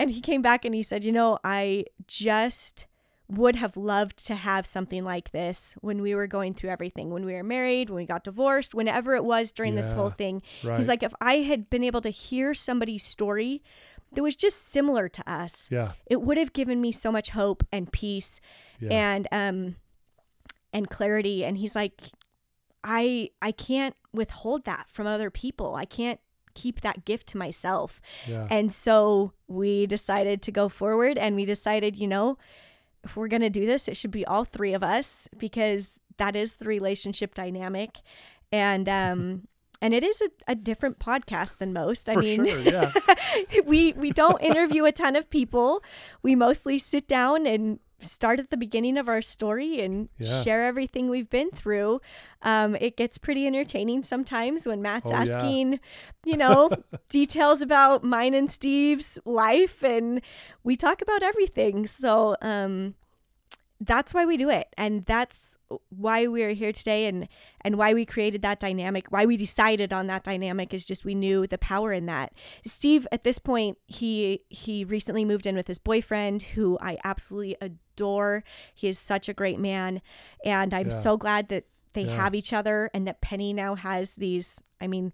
[0.00, 2.86] And he came back and he said, you know, I just
[3.28, 7.26] would have loved to have something like this when we were going through everything, when
[7.26, 10.40] we were married, when we got divorced, whenever it was during this whole thing.
[10.62, 10.78] Right.
[10.78, 13.60] He's like, if I had been able to hear somebody's story
[14.12, 15.92] that was just similar to us, yeah.
[16.06, 18.40] it would have given me so much hope and peace
[18.80, 18.90] Yeah.
[18.92, 19.76] and um
[20.72, 21.44] and clarity.
[21.44, 22.00] And he's like,
[22.84, 25.74] I I can't withhold that from other people.
[25.74, 26.20] I can't
[26.62, 28.00] keep that gift to myself.
[28.26, 28.46] yeah.
[28.50, 32.36] And so we decided to go forward and we decided, you know,
[33.04, 36.34] if we're going to do this, it should be all three of us because that
[36.34, 37.90] is the relationship dynamic.
[38.50, 39.48] And um
[39.80, 42.08] and it is a, a different podcast than most.
[42.08, 42.58] I For mean, sure.
[42.58, 42.92] Yeah.
[43.64, 45.82] we we don't interview a ton of people.
[46.22, 50.42] We mostly sit down and start at the beginning of our story and Yeah.
[50.42, 52.00] share everything we've been through.
[52.42, 55.20] Um, it gets pretty entertaining sometimes when Matt's Oh, yeah.
[55.20, 55.80] asking,
[56.24, 56.70] you know,
[57.08, 60.20] details about mine and Steve's life, and
[60.62, 61.86] we talk about everything.
[61.86, 62.94] So um,
[63.80, 65.56] that's why we do it, and that's
[65.90, 67.28] why we're here today, and
[67.60, 69.06] and why we created that dynamic.
[69.10, 72.32] Why we decided on that dynamic is just we knew the power in that.
[72.64, 77.56] Steve, at this point, he he recently moved in with his boyfriend, who I absolutely
[77.60, 78.42] adore.
[78.74, 80.02] He is such a great man,
[80.44, 80.92] and I'm Yeah.
[81.00, 82.16] so glad that they Yeah.
[82.16, 84.60] have each other, and that Penny now has these.
[84.80, 85.12] I mean.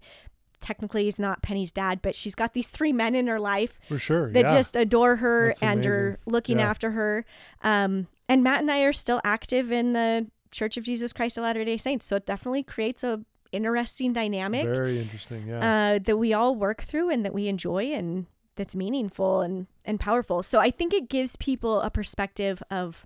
[0.65, 3.99] Technically, he's not Penny's dad, but she's got these three men in her life For
[3.99, 4.31] sure.
[4.31, 4.51] that yeah.
[4.55, 6.67] just adore her That's and are looking Yeah.
[6.71, 7.23] after her.
[7.61, 11.43] Um, and Matt and I are still active in the Church of Jesus Christ of
[11.43, 15.47] Latter Day Saints, so it definitely creates a interesting dynamic Very interesting.
[15.47, 15.59] Yeah.
[15.93, 19.99] uh, that we all work through and that we enjoy and that's meaningful and and
[19.99, 20.41] powerful.
[20.41, 23.05] So I think it gives people a perspective of,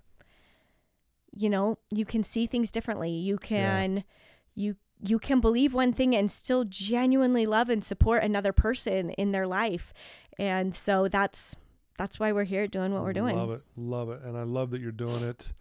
[1.36, 3.10] you know, you can see things differently.
[3.10, 4.04] You can,
[4.54, 9.32] you you can believe one thing and still genuinely love and support another person in
[9.32, 9.92] their life,
[10.38, 11.56] and so that's
[11.98, 13.36] that's why we're here doing what we're doing.
[13.36, 15.52] Love it, love it, and I love that you're doing it.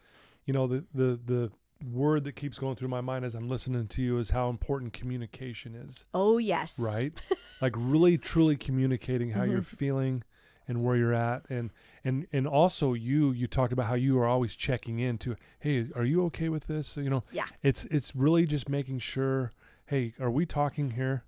[0.46, 1.52] You know, the the the
[1.90, 4.92] word that keeps going through my mind as I'm listening to you is how important
[4.94, 6.06] communication is.
[6.14, 7.14] Oh yes, Right?
[7.62, 9.66] like really, truly communicating how you're Mhm.
[9.78, 10.24] feeling
[10.70, 11.72] and where you're at, and
[12.06, 15.88] and and also you you talked about how you are always checking in to, hey,
[15.96, 16.96] are you okay with this?
[16.96, 17.48] You know, Yeah.
[17.62, 19.52] it's it's really just making sure,
[19.88, 21.24] hey, are we talking here?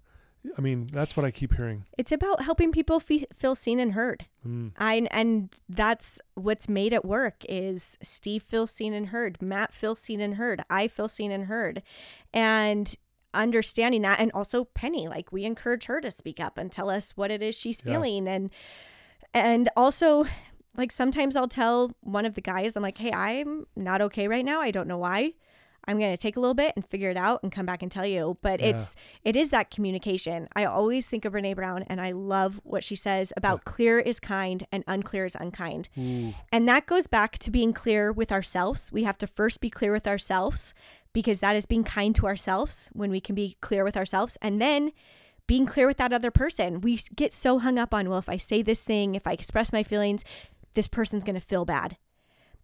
[0.58, 1.86] I mean, that's what I keep hearing.
[2.00, 4.26] It's about helping people fe- feel seen and heard.
[4.48, 9.74] Mm, I and that's what's made it work is Steve feels seen and heard, Matt
[9.74, 11.84] feels seen and heard, I feel seen and heard,
[12.34, 12.96] and
[13.34, 17.16] understanding that, and also Penny, like we encourage her to speak up and tell us
[17.16, 17.94] what it is she's Yeah.
[17.94, 18.50] feeling, and
[19.34, 20.26] and also
[20.78, 24.46] like sometimes I'll tell one of the guys, I'm like, hey, I'm not okay right
[24.46, 24.62] now.
[24.62, 25.34] I don't know why.
[25.88, 27.92] I'm going to take a little bit and figure it out and come back and
[27.92, 28.38] tell you.
[28.44, 28.68] But Yeah.
[28.68, 30.48] it's it is that communication.
[30.56, 34.20] I always think of Brene Brown and I love what she says about clear is
[34.20, 35.90] kind and unclear is unkind.
[35.98, 38.92] Ooh, And that goes back to being clear with ourselves.
[38.94, 40.74] We have to first be clear with ourselves
[41.14, 44.38] because that is being kind to ourselves when we can be clear with ourselves.
[44.42, 44.92] And then
[45.52, 46.80] being clear with that other person.
[46.80, 49.74] We get so hung up on, well, if I say this thing, if I express
[49.74, 50.24] my feelings,
[50.76, 51.98] this person's going to feel bad.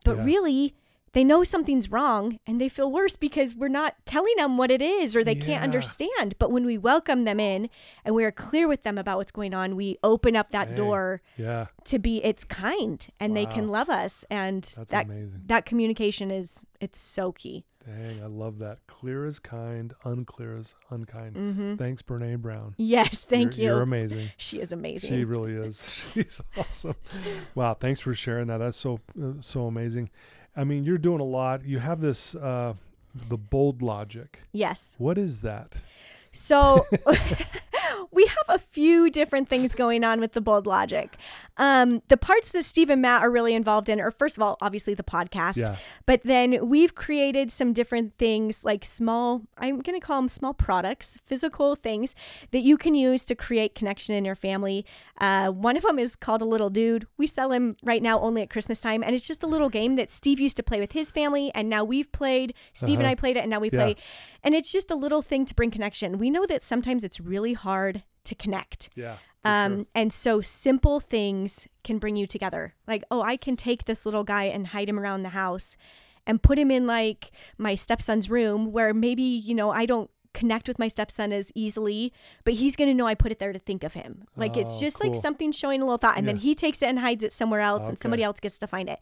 [0.06, 0.24] But Yeah.
[0.24, 0.74] really,
[1.14, 4.82] they know something's wrong and they feel worse because we're not telling them what it
[4.82, 5.46] is or they Yeah.
[5.46, 6.36] can't understand.
[6.40, 7.70] But when we welcome them in
[8.06, 10.78] and we are clear with them about what's going on, we open up that Dang.
[10.78, 15.42] door yeah, to be it's kind and they can love us and that's that amazing.
[15.48, 18.80] that communication is it's so key Dang, I love that.
[18.88, 21.36] Clear is kind, unclear is unkind.
[21.38, 21.76] mm-hmm.
[21.78, 22.76] Thanks, Brene Brown.
[22.78, 24.30] yes thank You're- you You're amazing.
[24.38, 25.82] she is amazing She really is.
[26.14, 26.96] She's awesome.
[27.56, 28.58] Wow, thanks for sharing that.
[28.58, 30.10] That's so uh, so amazing.
[30.58, 31.64] I mean, you're doing a lot.
[31.66, 32.74] You have this uh
[33.30, 34.42] the bold logic.
[34.52, 35.82] yes What is that?
[36.32, 36.86] so
[38.12, 41.18] we have a few different things going on with the bold logic
[41.58, 44.58] um, the parts that steve and matt are really involved in are first of all
[44.62, 45.76] obviously the podcast Yeah.
[46.06, 50.54] But then we've created some different things like small, I'm going to call them small
[50.54, 52.16] products, physical things
[52.52, 54.86] that you can use to create connection in your family.
[55.20, 57.08] Uh, one of them is called a little dude.
[57.18, 59.04] We sell him right now only at Christmas time.
[59.04, 61.52] And it's just a little game that Steve used to play with his family.
[61.54, 63.12] And now we've played, Steve and Uh-huh.
[63.12, 63.84] I played it, and now we Yeah.
[63.84, 63.96] play.
[64.44, 66.18] And it's just a little thing to bring connection.
[66.18, 68.90] We know that sometimes it's really hard to connect.
[68.96, 69.18] Yeah.
[69.48, 69.86] Um, sure.
[69.96, 72.74] And so simple things can bring you together.
[72.88, 75.78] Like, oh, I can take this little guy and hide him around the house
[76.26, 80.68] and put him in like my stepson's room where maybe, you know, I don't connect
[80.68, 83.58] with my stepson as easily, but he's going to know I put it there to
[83.58, 84.24] think of him.
[84.36, 85.12] Like, it's Oh, just cool.
[85.12, 86.16] like something showing a little thought.
[86.18, 88.68] And then he takes it and hides it somewhere else and somebody else gets to
[88.68, 89.00] find it.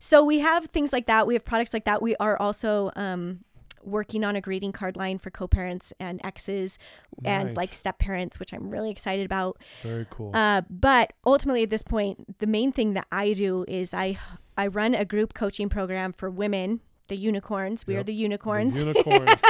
[0.00, 1.26] So we have things like that.
[1.26, 2.02] We have products like that.
[2.02, 3.44] We are also, um,
[3.82, 6.78] working on a greeting card line for co-parents and exes
[7.24, 10.30] and like step parents which i'm really excited about Very cool.
[10.34, 14.18] uh, but ultimately, at this point, the main thing that I do is I
[14.56, 17.86] I run a group coaching program for women, the unicorns.
[17.86, 18.06] We are Yep.
[18.06, 18.76] the The unicorns.
[18.84, 19.40] unicorns.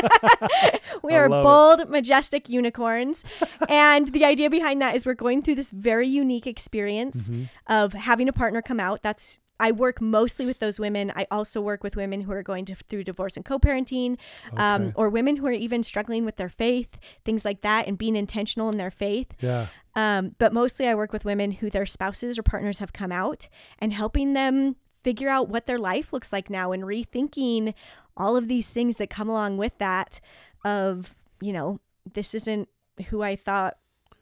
[1.02, 1.44] we I are love it.
[1.78, 3.24] bold, majestic unicorns.
[3.68, 7.48] and the idea behind that is we're going through this very unique experience Mhm.
[7.66, 9.02] of having a partner come out.
[9.02, 11.12] That's I work mostly with those women.
[11.14, 14.18] I also work with women who are going to, through divorce and co-parenting,
[14.56, 18.16] um, or women who are even struggling with their faith, things like that, and being
[18.16, 19.28] intentional in their faith.
[19.40, 19.68] Yeah.
[19.94, 23.48] Um, but mostly I work with women who their spouses or partners have come out
[23.78, 27.74] and helping them figure out what their life looks like now and rethinking
[28.16, 30.20] all of these things that come along with that
[30.64, 31.80] of, you know,
[32.14, 32.68] this isn't
[33.08, 33.76] who I thought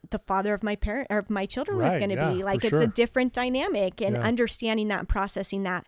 [0.08, 2.42] the father of my parent or my children was going to yeah, be.
[2.42, 2.82] Like it's sure.
[2.82, 4.22] a different dynamic and Yeah.
[4.22, 5.86] understanding that and processing that.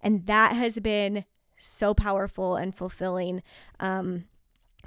[0.00, 1.24] And that has been
[1.58, 3.42] so powerful and fulfilling
[3.78, 4.24] um,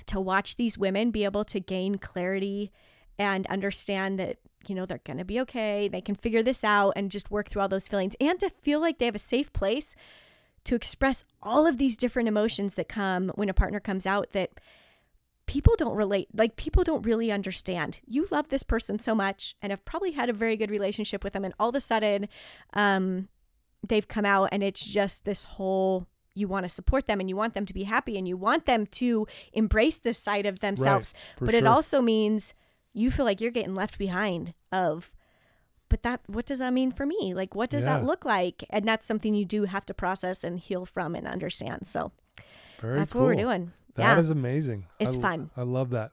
[0.07, 2.71] to watch these women be able to gain clarity
[3.19, 6.93] and understand that you know they're going to be okay they can figure this out
[6.95, 9.51] and just work through all those feelings and to feel like they have a safe
[9.53, 9.95] place
[10.63, 14.51] to express all of these different emotions that come when a partner comes out that
[15.45, 17.99] people don't relate like people don't really understand.
[18.05, 21.33] You love this person so much and have probably had a very good relationship with
[21.33, 22.29] them and all of a sudden
[22.73, 23.27] um
[23.87, 27.35] they've come out and it's just this whole you want to support them and you
[27.35, 31.13] want them to be happy and you want them to embrace this side of themselves.
[31.37, 32.53] for but it also means
[32.93, 35.13] you feel like you're getting left behind of
[35.89, 37.35] but that what does that mean for me?
[37.35, 38.63] Like what does that look like?
[38.71, 41.85] And that's something you do have to process and heal from and understand.
[41.85, 42.11] So
[42.81, 43.21] Very that's cool.
[43.21, 44.85] what we're doing That yeah is amazing.
[44.99, 45.49] It's I fun.
[45.55, 46.11] I love that.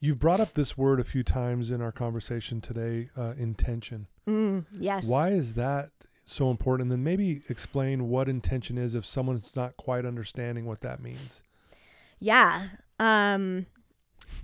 [0.00, 4.06] You've brought up this word a few times in our conversation today, uh, intention.
[4.26, 5.90] mm, yes Why is that
[6.24, 6.86] so important?
[6.86, 11.42] And then maybe explain what intention is if someone's not quite understanding what that means.
[12.18, 12.68] yeah
[12.98, 13.66] um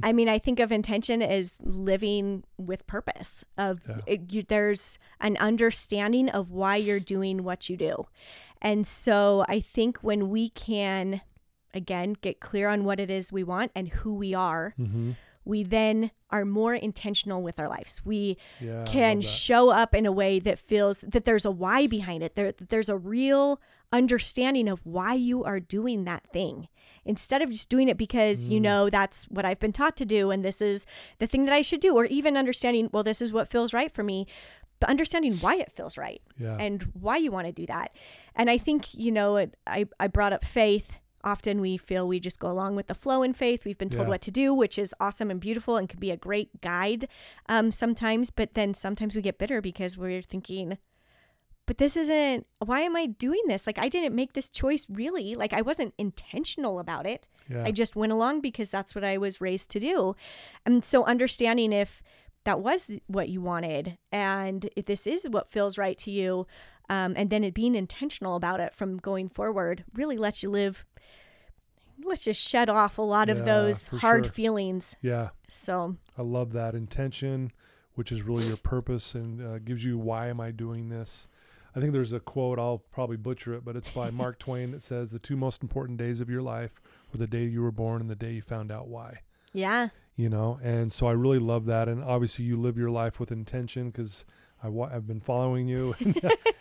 [0.03, 4.01] i mean i think of intention as living with purpose of Yeah.
[4.07, 8.07] it, you, there's an understanding of why you're doing what you do
[8.63, 11.21] and so i think when we can
[11.77, 15.11] again get clear on what it is we want and who we are Mm-hmm.
[15.45, 18.01] we then are more intentional with our lives.
[18.05, 18.85] We Yeah.
[18.85, 22.35] Can show up in a way that feels that there's a why behind it.
[22.35, 23.61] There, that there's a real
[23.93, 26.67] understanding of why you are doing that thing
[27.05, 28.63] instead of just doing it because you Mm.
[28.69, 30.85] know that's what I've been taught to do and this is
[31.19, 33.93] the thing that I should do, or even understanding, well, this is what feels right
[33.95, 34.27] for me,
[34.81, 36.57] but understanding why it feels right yeah.
[36.59, 37.95] and why you want to do that.
[38.35, 40.95] And I think, you know, it, I, I brought up faith.
[41.27, 43.65] Often we feel we just go along with the flow in faith.
[43.65, 44.11] We've been told Yeah.
[44.11, 47.09] what to do, which is awesome and beautiful and can be a great guide
[47.49, 48.31] um, sometimes.
[48.31, 50.79] But then sometimes we get bitter because we're thinking,
[51.67, 53.67] but this isn't why am I doing this?
[53.67, 55.35] Like I didn't make this choice really.
[55.35, 57.27] Like I wasn't intentional about it.
[57.51, 57.65] Yeah.
[57.67, 60.15] I just went along because that's what I was raised to do.
[60.65, 62.03] And so understanding if
[62.45, 66.47] that was what you wanted and if this is what feels right to you,
[66.89, 70.85] um, and then it being intentional about it from going forward really lets you live.
[72.05, 74.33] Let's just shed off a lot of Yeah, those hard sure.
[74.33, 74.97] feelings.
[75.03, 75.31] yeah.
[75.49, 77.53] So I love that intention,
[77.95, 81.27] which is really your purpose and uh, gives you why am I doing this.
[81.75, 84.83] I think there's a quote I'll probably butcher it, but it's by Mark Twain that
[84.83, 86.81] says the two most important days of your life
[87.13, 89.21] were the day you were born and the day you found out why.
[89.53, 93.21] yeah, You know, and so I really love that, and obviously you live your life
[93.21, 94.25] with intention because
[94.63, 96.17] I I've been following you, and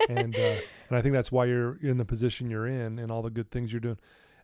[0.09, 0.57] and, uh,
[0.89, 3.51] and I think that's why you're in the position you're in and all the good
[3.51, 3.97] things you're doing.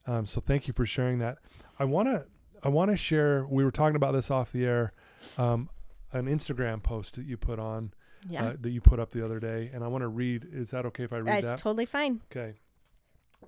[0.07, 1.37] Um, so thank you for sharing that.
[1.79, 2.25] I want to
[2.63, 3.45] I want to share.
[3.45, 4.93] We were talking about this off the air.
[5.37, 5.69] Um,
[6.13, 7.93] an Instagram post that you put on
[8.29, 10.47] yeah, uh, that you put up the other day, and I want to read.
[10.51, 11.57] Is that okay if I read that's that?
[11.57, 12.21] totally fine.
[12.31, 12.55] okay.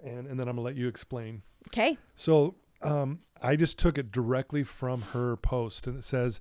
[0.04, 1.43] And and then I'm gonna let you explain.
[1.70, 6.39] Okay, So um, I just took it directly from her post, and it says,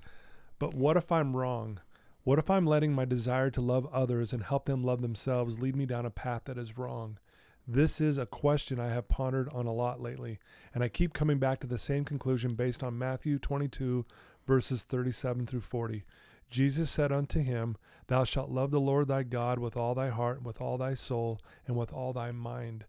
[0.59, 1.81] "But what if I'm wrong?
[2.25, 5.77] What if I'm letting my desire to love others and help them love themselves lead
[5.77, 7.19] me down a path that is wrong?"
[7.67, 10.41] This is a question I have pondered on a lot lately,
[10.75, 14.05] and I keep coming back to the same conclusion based on Matthew 22,
[14.45, 16.05] verses 37 through 40.
[16.51, 17.77] Jesus said unto him,
[18.09, 21.41] Thou shalt love the Lord thy God with all thy heart, with all thy soul,
[21.67, 22.85] and with all thy mind.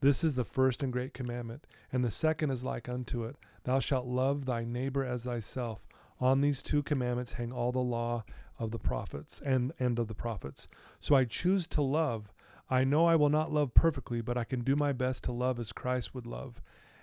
[0.00, 1.64] This is the first and great commandment.
[1.92, 5.86] And the second is like unto it Thou shalt love thy neighbor as thyself.
[6.20, 8.24] On these two commandments hang all the law
[8.58, 10.66] of the prophets and, and of the prophets.
[10.98, 12.32] So I choose to love.
[12.68, 15.60] I know I will not love perfectly, but I can do my best to love
[15.60, 16.60] as Christ would love.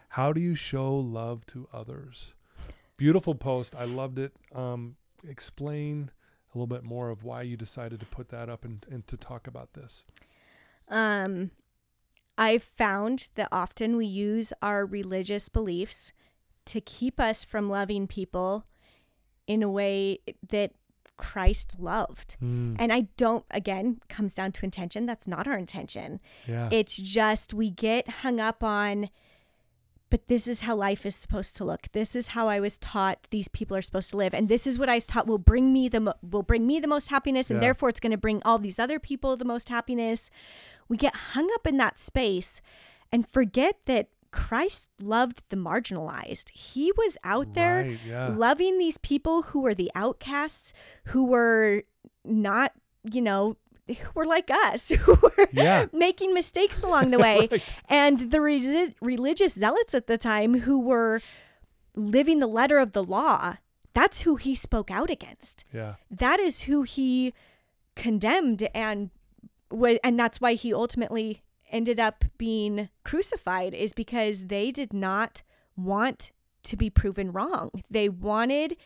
[0.10, 2.36] How do you show love to others?
[2.98, 3.74] Beautiful post.
[3.76, 4.34] I loved it.
[4.54, 4.98] Um,
[5.28, 6.12] explain
[6.54, 9.18] a little bit more of why you decided to put that up and, and to
[9.18, 10.06] talk about this.
[10.90, 11.52] Um,
[12.38, 16.12] I've found that often we use our religious beliefs
[16.66, 18.66] to keep us from loving people
[19.48, 20.72] in a way that
[21.18, 22.38] Christ loved.
[22.44, 25.06] Mm, And I don't, again, comes down to intention.
[25.06, 26.20] That's not our intention.
[26.48, 26.70] yeah.
[26.72, 29.10] It's just we get hung up on,
[30.10, 31.88] but this is how life is supposed to look.
[31.92, 34.78] This is how I was taught these people are supposed to live, and this is
[34.78, 37.50] what I was taught will bring me the mo- will bring me the most happiness,
[37.50, 37.62] and Yeah.
[37.68, 40.30] therefore it's going to bring all these other people the most happiness.
[40.88, 42.62] We get hung up in that space
[43.12, 46.50] and forget that Christ loved the marginalized.
[46.54, 48.28] He was out there Right, yeah.
[48.30, 50.74] loving these people who were the outcasts,
[51.06, 51.84] who were
[52.26, 52.74] not,
[53.12, 53.58] you know,
[53.88, 55.86] who were like us, who were Yeah.
[55.94, 57.48] making mistakes along the way.
[57.52, 57.64] Right.
[57.88, 61.22] And the resi- religious zealots at the time who were
[61.96, 63.58] living the letter of the law,
[63.94, 65.64] that's who he spoke out against.
[65.72, 65.96] Yeah.
[66.10, 67.34] That is who he
[67.96, 69.12] condemned and
[70.04, 71.42] and that's why he ultimately
[71.74, 75.42] ended up being crucified is because they did not
[75.76, 76.32] want
[76.64, 77.72] to be proven wrong.
[77.90, 78.78] They wanted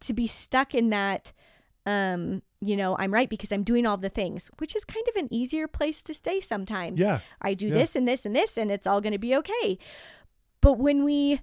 [0.00, 1.32] to be stuck in that
[1.86, 5.16] um you know i'm right because i'm doing all the things which is kind of
[5.16, 7.20] an easier place to stay sometimes Yeah.
[7.40, 7.74] I do Yeah.
[7.74, 9.78] this and this and this, and it's all going to be okay.
[10.60, 11.40] But when we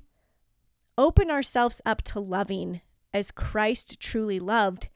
[0.98, 2.82] open ourselves up to loving
[3.14, 4.90] as Christ truly loved,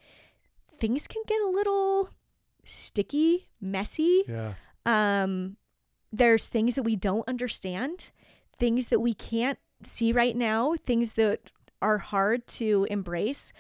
[0.78, 2.10] things can get a little
[2.64, 4.24] sticky, messy.
[4.28, 4.54] Yeah.
[4.86, 5.58] Um,
[6.12, 8.12] there's things that we don't understand,
[8.58, 11.52] things that we can't see right now, things that
[11.82, 13.54] are hard to embrace.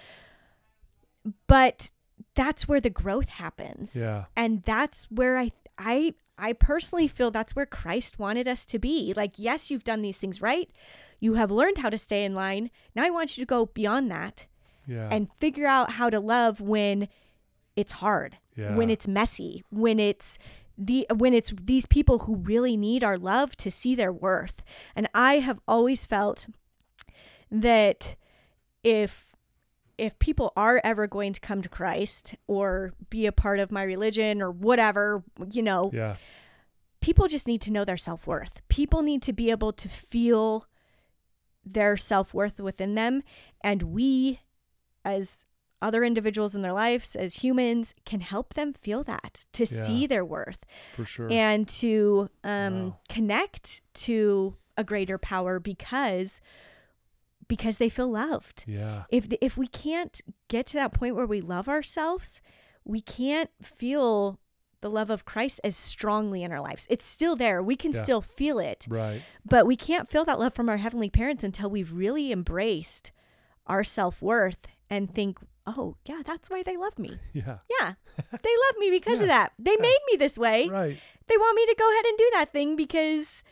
[1.47, 1.91] But
[2.35, 4.25] that's where the growth happens Yeah.
[4.35, 9.13] and that's where i i i personally feel that's where christ wanted us to be
[9.15, 10.69] like yes you've done these things right
[11.21, 14.11] you have learned how to stay in line now i want you to go beyond
[14.11, 14.47] that
[14.85, 15.07] Yeah.
[15.11, 17.07] and figure out how to love when
[17.77, 18.75] it's hard yeah.
[18.75, 20.37] when it's messy when it's
[20.81, 24.63] the when it's these people who really need our love to see their worth
[24.95, 26.47] and i have always felt
[27.51, 28.15] that
[28.83, 29.29] if
[29.99, 33.83] if people are ever going to come to Christ or be a part of my
[33.83, 36.15] religion or whatever, you know, yeah.
[37.01, 38.61] people just need to know their self worth.
[38.69, 40.65] People need to be able to feel
[41.65, 43.23] their self worth within them.
[43.61, 44.39] And we,
[45.03, 45.43] as
[45.81, 49.83] other individuals in their lives, as humans, can help them feel that, to Yeah.
[49.83, 50.59] see their worth
[50.95, 51.31] For sure.
[51.31, 52.99] and to um, Wow.
[53.09, 56.41] connect to a greater power because
[57.47, 59.03] because they feel loved yeah.
[59.09, 62.41] if the, if we can't get to that point where we love ourselves,
[62.85, 64.39] we can't feel
[64.81, 66.85] the love of Christ as strongly in our lives.
[66.91, 67.61] It's still there.
[67.61, 68.03] We can Yeah.
[68.03, 69.21] still feel it, Right.
[69.43, 73.11] but we can't feel that love from our heavenly parents until we've really embraced
[73.67, 77.17] our self-worth and think oh, yeah, that's why they love me.
[77.33, 77.57] Yeah.
[77.79, 77.93] Yeah,
[78.31, 79.53] they love me because of that.
[79.59, 80.67] They made me this way.
[80.67, 80.97] Right.
[81.27, 83.43] They want me to go ahead and do that thing because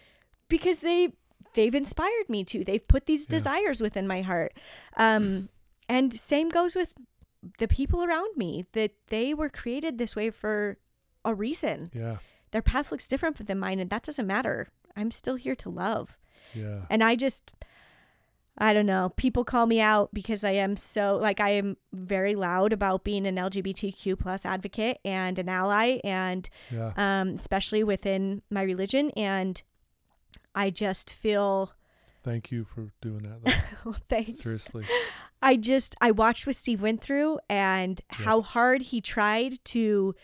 [0.49, 1.14] because they
[1.53, 2.64] they've inspired me to.
[2.64, 3.38] They've put these Yeah.
[3.38, 4.53] desires within my heart.
[4.95, 5.49] Um,
[5.89, 6.93] and same goes with
[7.60, 10.78] the people around me that they were created this way for
[11.24, 11.89] a reason.
[11.93, 12.18] Yeah.
[12.51, 14.68] Their path looks different than mine, and that doesn't matter.
[14.95, 16.18] I'm still here to love.
[16.53, 16.82] Yeah.
[16.89, 17.51] And I just,
[18.60, 19.14] I don't know.
[19.18, 23.28] People call me out because I am so like I am very loud about being
[23.28, 26.91] an LGBTQ plus advocate and an ally, and Yeah.
[26.97, 29.12] um, especially within my religion.
[29.12, 29.62] And
[30.55, 31.74] I just feel,
[32.24, 33.62] Thank you for doing that.
[33.86, 33.95] Though.
[34.10, 34.39] thanks.
[34.39, 34.86] Seriously.
[35.41, 40.16] I just I watched what Steve went through and how hard he tried to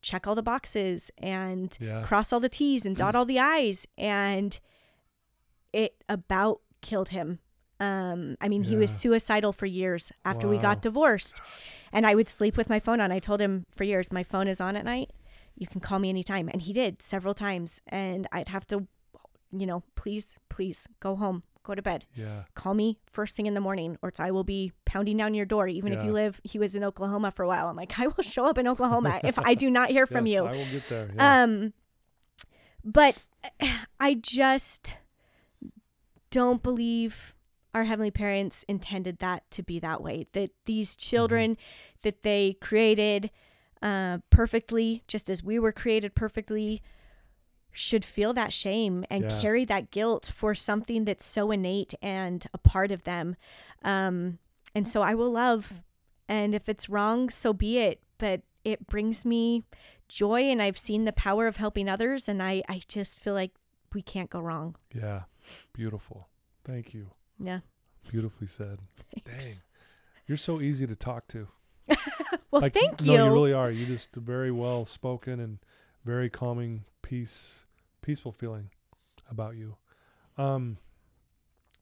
[0.00, 2.02] check all the boxes and Yeah.
[2.04, 4.58] cross all the T's and dot all the I's and
[5.72, 7.40] it about killed him.
[7.80, 11.40] Um I mean he was suicidal for years after we got divorced.
[11.92, 13.10] And I would sleep with my phone on.
[13.10, 15.10] I told him for years my phone is on at night.
[15.56, 18.86] You can call me anytime and he did several times and I'd have to
[19.52, 22.44] you know, please please go home, go to bed Yeah.
[22.54, 25.66] call me first thing in the morning or I will be pounding down your door
[25.66, 28.22] even if you live he was in Oklahoma for a while I'm like I will
[28.22, 30.88] show up in Oklahoma if I do not hear from Yes, you I will get
[30.88, 31.10] there.
[31.16, 31.42] Yeah.
[31.42, 31.72] um
[32.84, 33.18] but
[34.00, 34.94] I just
[36.30, 37.34] don't believe
[37.74, 41.56] our heavenly parents intended that to be that way that these children
[42.02, 43.30] that they created
[43.82, 46.82] uh, perfectly just as we were created perfectly
[47.72, 49.40] should feel that shame and Yeah.
[49.40, 53.36] carry that guilt for something that's so innate and a part of them
[53.84, 54.38] um,
[54.74, 55.82] and so i will love
[56.28, 59.62] and if it's wrong so be it but it brings me
[60.08, 63.52] joy and i've seen the power of helping others and i, I just feel like
[63.94, 65.22] we can't go wrong yeah.
[65.72, 66.28] Beautiful.
[66.64, 67.12] Thank you.
[67.42, 67.60] Yeah
[68.08, 68.78] Beautifully said.
[69.24, 69.44] Thanks.
[69.44, 69.60] Dang.
[70.26, 71.48] You're so easy to talk to.
[72.50, 73.70] well Like, thank no, you you really are.
[73.70, 75.58] You just very well spoken and
[76.04, 77.64] very calming, peace,
[78.02, 78.70] peaceful feeling
[79.30, 79.76] about you.
[80.38, 80.78] Um,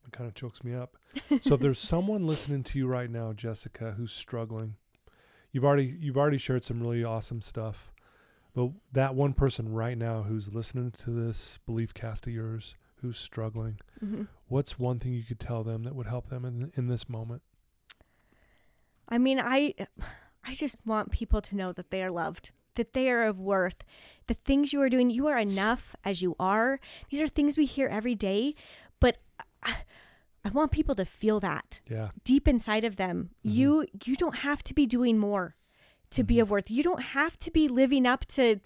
[0.06, 0.96] it kind of chokes me up.
[1.40, 4.74] so if there's someone listening to you right now, Jessica, who's struggling,
[5.52, 7.92] you've already you've already shared some really awesome stuff.
[8.54, 13.18] But that one person right now who's listening to this belief cast of yours, who's
[13.18, 14.26] struggling, Mhm.
[14.48, 17.42] What's one thing you could tell them that would help them in in this moment?
[19.08, 19.74] I mean, I
[20.44, 23.82] I just want people to know that they are loved, that they are of worth.
[24.26, 26.80] The things you are doing, you are enough as you are.
[27.10, 28.54] These are things we hear every day,
[29.00, 29.18] but
[29.62, 29.76] I,
[30.44, 32.10] I want people to feel that Yeah.
[32.24, 33.30] deep inside of them.
[33.44, 33.52] Mhm.
[33.52, 35.56] You you don't have to be doing more
[36.10, 36.42] to be Mhm.
[36.42, 36.70] of worth.
[36.70, 38.60] You don't have to be living up to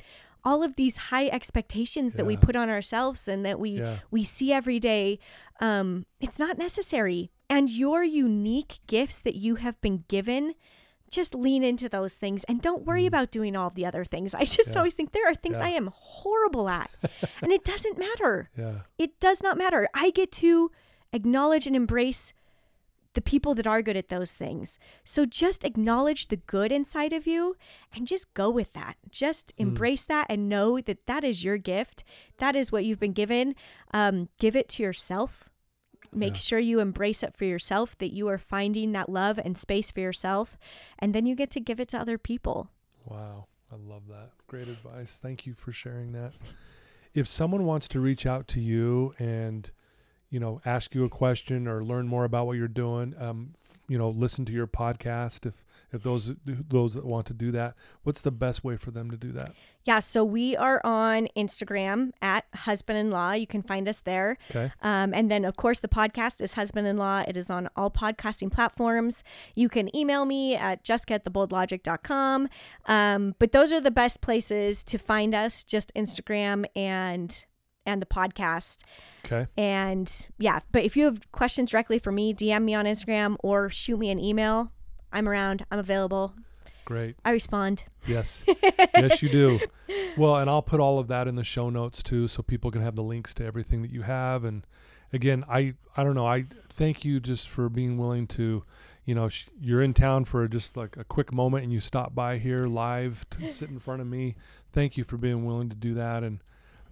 [0.44, 3.98] all of these high expectations that we put on ourselves and that we Yeah.
[4.10, 5.18] we see every day
[5.60, 10.54] um, it's not necessary and your unique gifts that you have been given
[11.10, 13.08] just lean into those things and don't worry Mhm.
[13.08, 14.78] about doing all the other things i just Yeah.
[14.78, 16.90] always think there are things i am horrible at
[17.42, 18.80] and it doesn't matter Yeah.
[18.98, 20.70] it does not matter i get to
[21.12, 22.32] acknowledge and embrace
[23.14, 27.26] the people that are good at those things so just acknowledge the good inside of
[27.26, 27.56] you
[27.94, 29.62] and just go with that just Mm.
[29.62, 32.04] embrace that and know that that is your gift
[32.38, 33.54] that is what you've been given
[33.92, 35.48] um, give it to yourself
[36.12, 36.38] make Yeah.
[36.38, 40.00] sure you embrace it for yourself that you are finding that love and space for
[40.00, 40.58] yourself
[40.98, 42.70] and then you get to give it to other people
[43.04, 43.46] Wow.
[43.72, 44.30] I love that.
[44.48, 45.18] Great advice.
[45.18, 46.32] Thank you for sharing that.
[47.14, 49.70] If someone wants to reach out to you and,
[50.32, 53.54] you know, ask you a question or learn more about what you're doing, um,
[53.86, 55.62] you know, listen to your podcast, if,
[55.92, 59.16] if those, those that want to do that, what's the best way for them to
[59.16, 59.52] do that?
[59.84, 64.38] yeah so we are on instagram at husband in law you can find us there
[64.50, 64.70] Okay.
[64.80, 67.24] Um, and then, of course, the podcast is Husband in Law.
[67.26, 69.24] It is on all podcasting platforms.
[69.54, 72.48] You can email me at justgettheboldlogic.com.
[72.86, 77.44] Um, but those are the best places to find us, just Instagram and
[77.86, 78.82] and the podcast.
[79.24, 79.46] Okay.
[79.56, 83.70] And yeah, but if you have questions directly for me, DM me on Instagram or
[83.70, 84.72] shoot me an email.
[85.12, 85.64] I'm around.
[85.70, 86.34] I'm available.
[86.84, 87.16] Great.
[87.24, 87.84] I respond.
[88.06, 88.42] Yes.
[88.94, 89.60] yes, you do.
[90.16, 92.82] Well, and I'll put all of that in the show notes too, so people can
[92.82, 94.44] have the links to everything that you have.
[94.44, 94.66] And
[95.12, 96.26] again, I I don't know.
[96.26, 98.64] I thank you just for being willing to,
[99.04, 102.14] you know, sh- you're in town for just like a quick moment, and you stop
[102.14, 104.34] by here live to sit in front of me.
[104.72, 106.40] Thank you for being willing to do that, and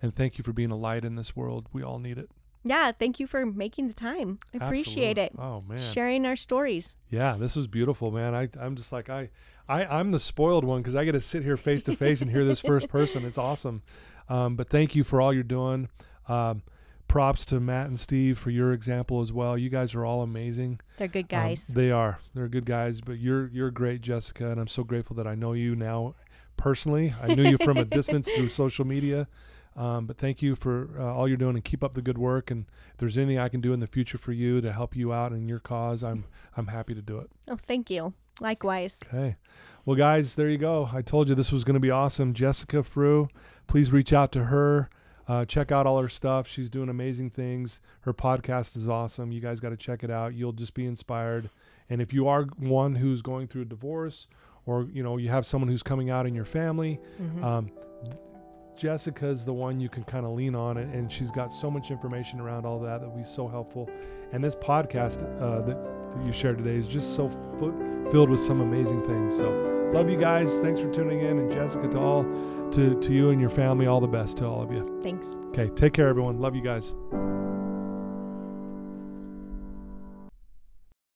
[0.03, 1.67] and thank you for being a light in this world.
[1.73, 2.31] We all need it.
[2.63, 4.39] Yeah, thank you for making the time.
[4.53, 5.33] I appreciate it.
[5.39, 5.79] Oh man.
[5.79, 6.97] Sharing our stories.
[7.09, 8.35] Yeah, this is beautiful, man.
[8.35, 9.31] I I'm just like I
[9.69, 12.31] I I'm the spoiled one because I get to sit here face to face and
[12.31, 13.25] hear this first person.
[13.25, 13.83] It's awesome.
[14.29, 15.89] Um, but thank you for all you're doing.
[16.29, 16.63] Um,
[17.09, 19.59] props to Matt and Steve for your example as well.
[19.59, 20.81] You guys are all amazing.
[20.99, 21.67] They're good Um, guys.
[21.67, 22.21] they are.
[22.35, 25.55] They're good guys, but you're you're great, Jessica, and I'm so grateful that I know
[25.55, 26.15] you now
[26.59, 27.15] personally.
[27.23, 29.29] I knew you from a distance through social media.
[29.77, 32.51] Um, but thank you for uh, all you're doing and keep up the good work.
[32.51, 35.13] And if there's anything I can do in the future for you to help you
[35.13, 36.25] out in your cause, I'm
[36.57, 37.31] I'm happy to do it.
[37.49, 38.13] oh, thank you.
[38.41, 38.99] Likewise.
[39.07, 39.37] Okay.
[39.85, 40.91] Well, guys, there you go.
[40.93, 42.35] I told you this was going to be awesome.
[42.35, 43.29] Jessica Frew,
[43.67, 44.89] please reach out to her.
[45.29, 46.49] Uh, check out all her stuff.
[46.49, 47.81] She's doing amazing things.
[48.01, 49.31] Her podcast is awesome.
[49.31, 50.35] You guys got to check it out.
[50.35, 51.49] You'll just be inspired.
[51.89, 54.27] And if you are one who's going through a divorce,
[54.67, 57.43] or you know you have someone who's coming out in your family, Mhm.
[57.45, 57.71] um,
[58.81, 61.91] Jessica's the one you can kind of lean on, and, and she's got so much
[61.91, 63.91] information around all that that will be so helpful.
[64.33, 67.29] And this podcast uh, that, that you shared today is just so
[67.59, 69.37] fu- filled with some amazing things.
[69.37, 69.51] So,
[69.93, 70.49] love you guys.
[70.61, 72.25] Thanks for tuning in, and Jessica, to all,
[72.71, 74.99] to to you and your family, all the best to all of you.
[75.03, 75.37] Thanks.
[75.49, 76.41] Okay, take care, everyone.
[76.41, 76.95] Love you guys.